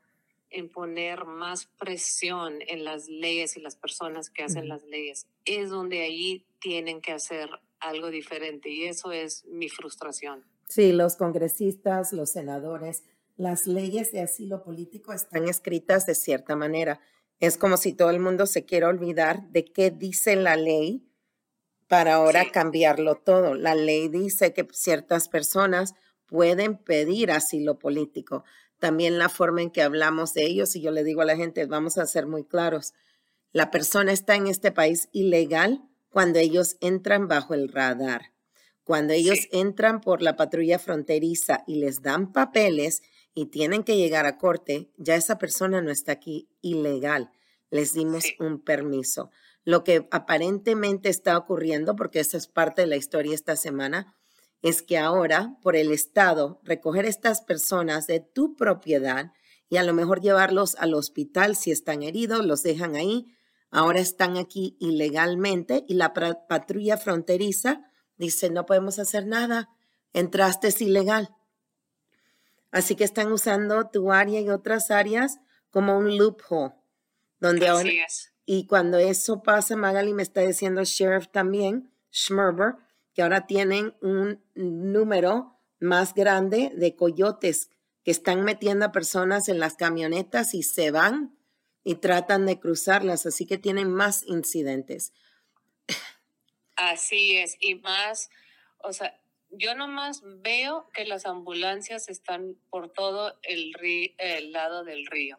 en 0.50 0.70
poner 0.70 1.26
más 1.26 1.66
presión 1.80 2.60
en 2.68 2.84
las 2.84 3.08
leyes 3.08 3.56
y 3.56 3.62
las 3.62 3.76
personas 3.76 4.30
que 4.30 4.44
hacen 4.44 4.68
las 4.68 4.84
leyes. 4.84 5.28
Es 5.46 5.70
donde 5.70 6.02
ahí 6.02 6.46
tienen 6.60 7.02
que 7.02 7.14
hacer 7.14 7.50
algo 7.80 8.10
diferente 8.10 8.70
y 8.70 8.84
eso 8.84 9.12
es 9.12 9.46
mi 9.46 9.70
frustración. 9.70 10.46
Sí, 10.68 10.92
los 10.92 11.16
congresistas, 11.16 12.14
los 12.14 12.32
senadores, 12.32 13.04
las 13.38 13.66
leyes 13.66 14.12
de 14.12 14.22
asilo 14.22 14.62
político 14.64 15.14
están 15.14 15.48
escritas 15.48 16.06
de 16.06 16.16
cierta 16.16 16.56
manera. 16.56 17.02
Es 17.42 17.58
como 17.58 17.76
si 17.76 17.92
todo 17.92 18.12
el 18.12 18.20
mundo 18.20 18.46
se 18.46 18.66
quiera 18.66 18.88
olvidar 18.88 19.50
de 19.50 19.66
qué 19.66 19.90
dice 19.90 20.36
la 20.36 20.56
ley 20.56 21.04
para 21.88 22.14
ahora 22.14 22.52
cambiarlo 22.52 23.16
todo. 23.16 23.56
La 23.56 23.74
ley 23.74 24.10
dice 24.10 24.54
que 24.54 24.68
ciertas 24.72 25.28
personas 25.28 25.96
pueden 26.28 26.78
pedir 26.78 27.32
asilo 27.32 27.80
político, 27.80 28.46
también 28.78 29.18
la 29.18 29.28
forma 29.28 29.64
en 29.64 29.72
que 29.72 29.82
hablamos 29.82 30.36
de 30.36 30.46
ellos. 30.46 30.76
Y 30.76 30.82
yo 30.82 30.92
le 30.92 31.04
digo 31.04 31.24
a 31.24 31.26
la 31.26 31.36
gente, 31.36 31.66
vamos 31.66 31.98
a 31.98 32.06
ser 32.06 32.28
muy 32.28 32.46
claros, 32.46 32.94
la 33.52 33.72
persona 33.72 34.12
está 34.12 34.36
en 34.36 34.46
este 34.46 34.72
país 34.72 35.10
ilegal 35.12 35.82
cuando 36.10 36.38
ellos 36.38 36.78
entran 36.80 37.28
bajo 37.28 37.56
el 37.56 37.70
radar. 37.70 38.34
Cuando 38.84 39.14
ellos 39.14 39.48
entran 39.52 40.00
por 40.00 40.22
la 40.22 40.36
patrulla 40.36 40.78
fronteriza 40.78 41.64
y 41.66 41.78
les 41.78 42.04
dan 42.04 42.34
papeles 42.34 43.02
y 43.34 43.48
tienen 43.48 43.84
que 43.84 43.98
llegar 43.98 44.26
a 44.26 44.38
corte, 44.38 44.92
ya 44.98 45.16
esa 45.16 45.38
persona 45.38 45.82
no 45.82 45.92
está 45.92 46.14
aquí 46.14 46.50
ilegal. 46.62 47.32
Les 47.70 47.94
dimos 47.94 48.26
un 48.40 48.60
permiso. 48.60 49.32
Lo 49.64 49.84
que 49.84 50.08
aparentemente 50.12 51.10
está 51.10 51.38
ocurriendo, 51.38 51.96
porque 51.96 52.20
esa 52.20 52.38
es 52.38 52.48
parte 52.48 52.82
de 52.82 52.88
la 52.88 52.98
historia 52.98 53.36
esta 53.36 53.56
semana, 53.56 54.16
es 54.62 54.82
que 54.82 54.98
ahora, 54.98 55.58
por 55.62 55.76
el 55.76 55.92
Estado, 55.92 56.60
recoger 56.64 57.06
estas 57.06 57.42
personas 57.42 58.08
de 58.08 58.20
tu 58.20 58.56
propiedad 58.56 59.32
y 59.70 59.78
a 59.78 59.84
lo 59.84 59.94
mejor 59.94 60.22
llevarlos 60.22 60.76
al 60.76 60.94
hospital 60.94 61.56
si 61.56 61.72
están 61.72 62.04
heridos, 62.04 62.46
los 62.46 62.62
dejan 62.62 62.96
ahí, 62.96 63.28
ahora 63.70 64.00
están 64.00 64.38
aquí 64.38 64.76
ilegalmente 64.80 65.86
y 65.88 65.94
la 65.94 66.14
patrulla 66.14 66.98
fronteriza 66.98 67.88
dice, 68.18 68.50
no 68.50 68.66
podemos 68.66 69.00
hacer 69.00 69.26
nada, 69.26 69.70
entraste 70.14 70.68
es 70.68 70.82
ilegal. 70.82 71.36
Así 72.72 72.96
que 72.96 73.04
están 73.04 73.32
usando 73.32 73.88
tu 73.90 74.12
área 74.12 74.40
y 74.40 74.50
otras 74.50 74.92
áreas 74.92 75.40
como 75.70 75.98
un 75.98 76.18
loophole, 76.18 76.74
donde 77.40 77.68
ahora, 77.68 77.90
y 78.46 78.66
cuando 78.66 78.98
eso 78.98 79.44
pasa, 79.44 79.76
Magali 79.76 80.14
me 80.14 80.24
está 80.24 80.42
diciendo 80.42 80.84
sheriff 80.84 81.28
también, 81.30 81.92
Schmerber, 82.14 82.76
que 83.14 83.22
ahora 83.22 83.46
tienen 83.46 83.96
un 84.02 84.42
número 84.56 85.58
más 85.80 86.14
grande 86.14 86.72
de 86.76 86.96
coyotes 86.96 87.70
que 88.04 88.12
están 88.12 88.44
metiendo 88.44 88.86
a 88.86 88.92
personas 88.92 89.48
en 89.50 89.60
las 89.60 89.76
camionetas 89.76 90.54
y 90.54 90.64
se 90.64 90.92
van 90.92 91.36
y 91.84 91.96
tratan 91.96 92.46
de 92.46 92.60
cruzarlas, 92.60 93.26
así 93.26 93.46
que 93.46 93.58
tienen 93.58 93.92
más 93.92 94.24
incidentes. 94.24 95.14
Así 96.76 97.38
es, 97.38 97.58
y 97.60 97.76
más, 97.76 98.30
o 98.80 98.94
sea, 98.94 99.21
yo 99.52 99.76
nomás 99.76 100.22
veo 100.24 100.90
que 100.94 101.06
las 101.06 101.26
ambulancias 101.26 102.10
están 102.10 102.56
por 102.70 102.92
todo 102.92 103.38
el, 103.44 103.74
el 104.18 104.52
lado 104.52 104.84
del 104.84 105.06
río. 105.06 105.38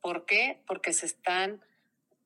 ¿Por 0.00 0.24
qué? 0.24 0.62
Porque 0.66 0.92
se 0.92 1.06
están 1.06 1.62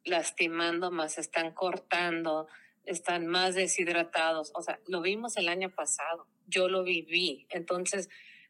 lastimando 0.05 0.91
más, 0.91 1.15
se 1.15 1.21
están 1.21 1.53
cortando, 1.53 2.49
están 2.85 3.27
más 3.27 3.55
deshidratados. 3.55 4.53
O 4.55 4.63
sea, 4.63 4.81
lo 4.87 5.01
vimos 5.01 5.37
el 5.37 5.49
año 5.49 5.71
pasado, 5.71 6.27
yo 6.47 6.69
lo 6.69 6.85
viví. 6.85 7.47
Entonces 7.51 8.09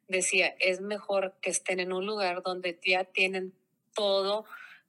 decía, 0.09 0.55
es 0.59 0.81
mejor 0.81 1.35
que 1.41 1.51
estén 1.51 1.81
en 1.81 1.93
un 1.93 2.07
lugar 2.07 2.43
donde 2.43 2.79
ya 2.85 3.05
tienen 3.05 3.55
todo 3.95 4.45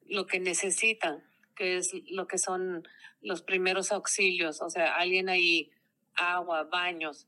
lo 0.06 0.28
que 0.28 0.40
necesitan, 0.40 1.24
que 1.56 1.78
es 1.78 1.94
lo 2.10 2.28
que 2.28 2.38
son 2.38 2.88
los 3.22 3.44
primeros 3.44 3.92
auxilios, 3.92 4.62
o 4.62 4.70
sea, 4.70 4.96
alguien 4.96 5.30
ahí, 5.30 5.72
agua, 6.16 6.64
baños, 6.64 7.28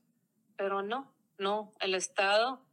pero 0.56 0.82
no, 0.82 1.12
no, 1.38 1.72
el 1.80 1.94
Estado 1.94 2.64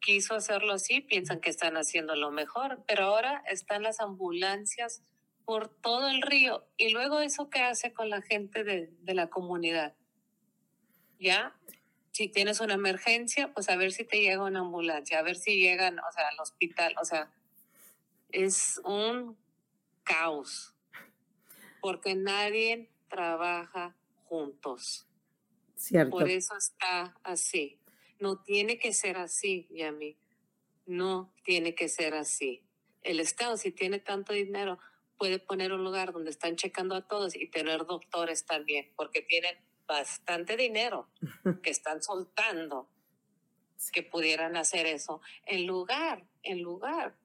quiso 0.00 0.34
hacerlo 0.34 0.72
así, 0.72 1.00
piensan 1.00 1.40
que 1.40 1.50
están 1.50 1.76
haciendo 1.76 2.14
lo 2.14 2.30
mejor, 2.30 2.84
pero 2.86 3.04
ahora 3.04 3.42
están 3.46 3.82
las 3.82 4.00
ambulancias 4.00 5.02
por 5.44 5.68
todo 5.68 6.08
el 6.08 6.22
río. 6.22 6.66
Y 6.76 6.90
luego 6.90 7.20
eso 7.20 7.50
qué 7.50 7.60
hace 7.60 7.92
con 7.92 8.10
la 8.10 8.22
gente 8.22 8.64
de, 8.64 8.92
de 9.00 9.14
la 9.14 9.28
comunidad. 9.28 9.94
¿Ya? 11.18 11.56
Si 12.12 12.28
tienes 12.28 12.60
una 12.60 12.74
emergencia, 12.74 13.52
pues 13.52 13.68
a 13.68 13.76
ver 13.76 13.92
si 13.92 14.04
te 14.04 14.20
llega 14.20 14.44
una 14.44 14.60
ambulancia, 14.60 15.18
a 15.18 15.22
ver 15.22 15.36
si 15.36 15.58
llegan, 15.60 15.98
o 15.98 16.12
sea, 16.12 16.28
al 16.28 16.40
hospital. 16.40 16.94
O 17.00 17.04
sea, 17.04 17.30
es 18.30 18.80
un 18.84 19.38
caos. 20.02 20.74
Porque 21.80 22.14
nadie 22.14 22.90
trabaja 23.08 23.96
juntos. 24.24 25.05
Cierto. 25.76 26.10
Por 26.10 26.28
eso 26.28 26.56
está 26.56 27.14
así. 27.22 27.78
No 28.18 28.42
tiene 28.42 28.78
que 28.78 28.92
ser 28.92 29.18
así, 29.18 29.68
Yami. 29.70 30.16
No 30.86 31.34
tiene 31.44 31.74
que 31.74 31.88
ser 31.88 32.14
así. 32.14 32.62
El 33.02 33.20
Estado, 33.20 33.56
si 33.56 33.70
tiene 33.70 34.00
tanto 34.00 34.32
dinero, 34.32 34.78
puede 35.18 35.38
poner 35.38 35.72
un 35.72 35.84
lugar 35.84 36.12
donde 36.12 36.30
están 36.30 36.56
checando 36.56 36.94
a 36.94 37.06
todos 37.06 37.36
y 37.36 37.48
tener 37.48 37.86
doctores 37.86 38.44
también, 38.46 38.92
porque 38.96 39.22
tienen 39.22 39.56
bastante 39.86 40.56
dinero 40.56 41.08
que 41.62 41.70
están 41.70 42.02
soltando 42.02 42.90
que 43.92 44.02
pudieran 44.02 44.56
hacer 44.56 44.86
eso, 44.86 45.20
en 45.44 45.66
lugar, 45.66 46.24
en 46.42 46.62
lugar 46.62 47.16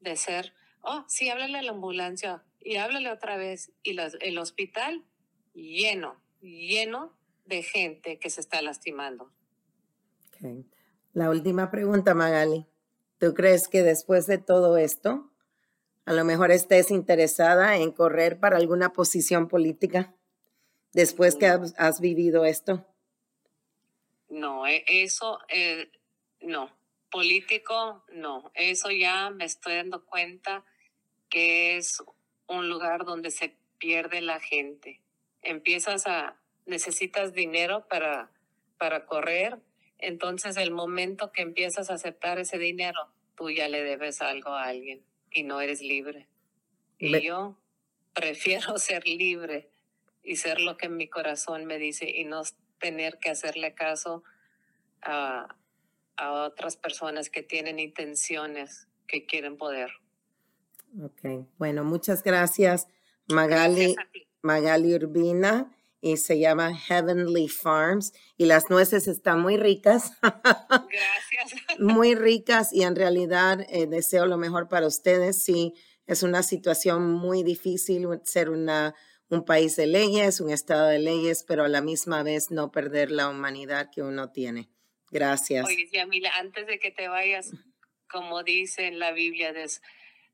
de 0.00 0.16
ser, 0.16 0.54
oh, 0.82 1.04
sí, 1.08 1.28
háblale 1.28 1.58
a 1.58 1.62
la 1.62 1.72
ambulancia 1.72 2.44
y 2.60 2.76
háblale 2.76 3.10
otra 3.10 3.36
vez, 3.36 3.72
y 3.82 3.96
el 4.20 4.38
hospital 4.38 5.04
lleno, 5.54 6.20
lleno 6.40 7.16
de 7.46 7.62
gente 7.62 8.18
que 8.18 8.30
se 8.30 8.40
está 8.40 8.60
lastimando. 8.62 9.32
La 11.12 11.30
última 11.30 11.70
pregunta, 11.70 12.14
Magali. 12.14 12.66
¿Tú 13.18 13.32
crees 13.32 13.68
que 13.68 13.82
después 13.82 14.26
de 14.26 14.38
todo 14.38 14.76
esto, 14.76 15.30
a 16.04 16.12
lo 16.12 16.24
mejor 16.24 16.50
estés 16.50 16.90
interesada 16.90 17.76
en 17.76 17.90
correr 17.90 18.38
para 18.38 18.56
alguna 18.56 18.92
posición 18.92 19.48
política 19.48 20.14
después 20.96 21.36
que 21.36 21.46
has, 21.46 22.00
vivido 22.00 22.46
esto. 22.46 22.86
No, 24.30 24.66
e, 24.66 24.82
eso, 24.86 25.38
eh, 25.48 25.90
no. 26.40 26.70
Político, 27.10 28.04
no. 28.12 28.50
Eso 28.54 28.90
ya 28.90 29.30
me 29.30 29.44
estoy 29.44 29.74
dando 29.76 30.04
cuenta 30.06 30.64
que 31.28 31.76
es 31.76 32.02
un 32.46 32.68
lugar 32.68 33.04
donde 33.04 33.30
se 33.30 33.56
pierde 33.78 34.22
la 34.22 34.40
gente. 34.40 35.02
Empiezas 35.42 36.06
a, 36.06 36.40
necesitas 36.66 37.32
dinero 37.32 37.86
para, 37.88 38.30
para 38.78 39.06
correr, 39.06 39.58
entonces 39.98 40.56
el 40.56 40.70
momento 40.70 41.32
que 41.32 41.42
empiezas 41.42 41.90
a 41.90 41.94
aceptar 41.94 42.38
ese 42.38 42.58
dinero, 42.58 43.00
tú 43.36 43.50
ya 43.50 43.68
le 43.68 43.82
debes 43.82 44.20
algo 44.20 44.50
a 44.50 44.64
alguien 44.64 45.02
y 45.30 45.44
no 45.44 45.60
eres 45.60 45.80
libre. 45.80 46.28
Y 46.98 47.20
yo 47.20 47.56
prefiero 48.14 48.78
ser 48.78 49.06
libre 49.06 49.70
y 50.22 50.36
ser 50.36 50.60
lo 50.60 50.76
que 50.76 50.88
mi 50.88 51.08
corazón 51.08 51.64
me 51.64 51.78
dice 51.78 52.10
y 52.10 52.24
no 52.24 52.42
tener 52.78 53.18
que 53.18 53.30
hacerle 53.30 53.74
caso 53.74 54.22
a, 55.02 55.56
a 56.16 56.32
otras 56.32 56.76
personas 56.76 57.30
que 57.30 57.42
tienen 57.42 57.78
intenciones, 57.78 58.88
que 59.06 59.24
quieren 59.24 59.56
poder. 59.56 59.90
Ok, 61.02 61.46
bueno, 61.58 61.84
muchas 61.84 62.22
gracias, 62.22 62.88
Magali, 63.28 63.94
Magali 64.42 64.94
Urbina 64.94 65.75
y 66.00 66.16
se 66.18 66.38
llama 66.38 66.76
Heavenly 66.76 67.48
Farms 67.48 68.12
y 68.36 68.46
las 68.46 68.70
nueces 68.70 69.08
están 69.08 69.40
muy 69.40 69.56
ricas. 69.56 70.12
Gracias. 70.22 71.78
muy 71.78 72.14
ricas 72.16 72.72
y 72.72 72.82
en 72.82 72.96
realidad 72.96 73.66
eh, 73.70 73.86
deseo 73.86 74.26
lo 74.26 74.36
mejor 74.36 74.68
para 74.68 74.86
ustedes. 74.86 75.42
Sí, 75.42 75.74
es 76.06 76.22
una 76.22 76.42
situación 76.42 77.10
muy 77.10 77.42
difícil 77.42 78.06
ser 78.24 78.50
una, 78.50 78.94
un 79.28 79.44
país 79.44 79.76
de 79.76 79.86
leyes, 79.86 80.40
un 80.40 80.50
estado 80.50 80.86
de 80.86 80.98
leyes, 80.98 81.44
pero 81.46 81.64
a 81.64 81.68
la 81.68 81.80
misma 81.80 82.22
vez 82.22 82.50
no 82.50 82.70
perder 82.70 83.10
la 83.10 83.28
humanidad 83.28 83.90
que 83.92 84.02
uno 84.02 84.30
tiene. 84.30 84.68
Gracias. 85.10 85.66
Oye, 85.66 85.88
Yamila, 85.92 86.30
antes 86.36 86.66
de 86.66 86.78
que 86.78 86.90
te 86.90 87.08
vayas, 87.08 87.50
como 88.08 88.42
dice 88.42 88.86
en 88.86 88.98
la 88.98 89.12
Biblia, 89.12 89.52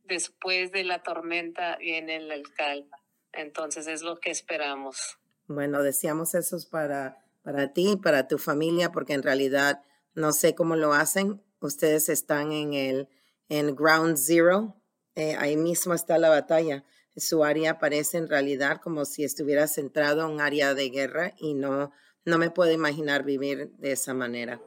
después 0.05 0.72
de 0.72 0.85
la 0.85 1.03
tormenta 1.03 1.77
viene 1.77 2.16
el 2.16 2.42
calma. 2.55 2.98
Entonces 3.33 3.87
es 3.87 4.03
lo 4.03 4.18
que 4.20 4.31
esperamos. 4.31 5.18
Bueno, 5.46 5.83
deseamos 5.83 6.35
eso 6.35 6.59
para, 6.70 7.18
para 7.42 7.72
ti, 7.72 7.98
para 8.02 8.28
tu 8.28 8.38
familia, 8.38 8.92
porque 8.92 9.14
en 9.14 9.22
realidad 9.22 9.83
no 10.14 10.33
sé 10.33 10.55
cómo 10.55 10.76
lo 10.76 10.92
hacen. 10.92 11.42
Ustedes 11.61 12.09
están 12.09 12.52
en 12.52 12.74
el 12.74 13.09
en 13.48 13.74
Ground 13.76 14.16
Zero, 14.16 14.76
eh, 15.14 15.37
ahí 15.38 15.57
mismo 15.57 15.92
está 15.92 16.16
la 16.16 16.31
batalla. 16.31 16.85
Su 17.16 17.44
área 17.44 17.78
parece 17.78 18.16
en 18.16 18.28
realidad 18.28 18.81
como 18.83 19.05
si 19.05 19.24
estuviera 19.24 19.66
centrado 19.66 20.24
en 20.24 20.33
un 20.33 20.40
área 20.40 20.72
de 20.72 20.88
guerra 20.88 21.35
y 21.37 21.52
no, 21.52 21.92
no 22.24 22.38
me 22.38 22.50
puedo 22.50 22.72
imaginar 22.72 23.24
vivir 23.24 23.72
de 23.76 23.92
esa 23.92 24.14
manera. 24.14 24.61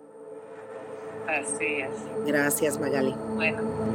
Así 1.27 1.81
es. 1.81 2.27
Gracias, 2.27 2.79
Magali. 2.79 3.15
Bueno. 3.33 3.94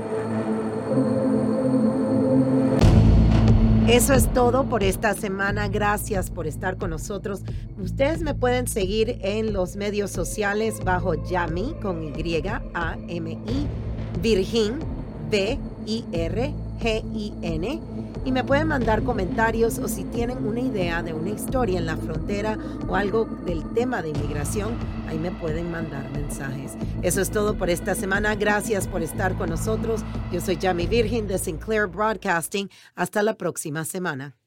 Eso 3.89 4.15
es 4.15 4.33
todo 4.33 4.65
por 4.65 4.85
esta 4.85 5.15
semana. 5.15 5.69
Gracias 5.69 6.31
por 6.31 6.47
estar 6.47 6.77
con 6.77 6.91
nosotros. 6.91 7.41
Ustedes 7.83 8.21
me 8.21 8.35
pueden 8.35 8.69
seguir 8.69 9.19
en 9.23 9.53
los 9.53 9.75
medios 9.75 10.11
sociales 10.11 10.85
bajo 10.85 11.15
Yami 11.25 11.75
con 11.83 12.03
Y 12.05 12.47
A 12.47 12.97
M 13.09 13.33
I 13.33 13.67
Virgin 14.23 14.79
B 15.31 15.59
I 15.87 16.05
R 16.13 16.55
G 16.81 17.05
I 17.15 17.33
N 17.43 17.81
y 18.25 18.33
me 18.33 18.45
pueden 18.45 18.69
mandar 18.69 19.03
comentarios 19.03 19.79
o 19.79 19.89
si 19.89 20.05
tienen 20.05 20.47
una 20.47 20.61
idea 20.61 21.03
de 21.03 21.13
una 21.13 21.31
historia 21.31 21.79
en 21.79 21.87
la 21.87 21.97
frontera 21.97 22.59
o 22.89 22.97
algo 22.97 23.25
del 23.47 23.65
tema 23.73 24.03
de 24.03 24.11
inmigración, 24.11 24.75
ahí 25.09 25.19
me 25.19 25.31
pueden 25.31 25.71
mandar 25.71 26.11
mensajes. 26.11 26.73
Eso 27.03 27.21
es 27.21 27.31
todo 27.31 27.57
por 27.57 27.71
esta 27.71 27.95
semana. 27.95 28.35
Gracias 28.35 28.87
por 28.87 29.03
estar 29.03 29.37
con 29.37 29.51
nosotros. 29.51 30.03
Yo 30.33 30.41
soy 30.41 30.57
Jamie 30.61 30.87
Virgin 30.87 31.27
de 31.27 31.39
Sinclair 31.39 31.87
Broadcasting. 31.87 32.69
Hasta 32.95 33.23
la 33.23 33.35
próxima 33.35 33.85
semana. 33.85 34.40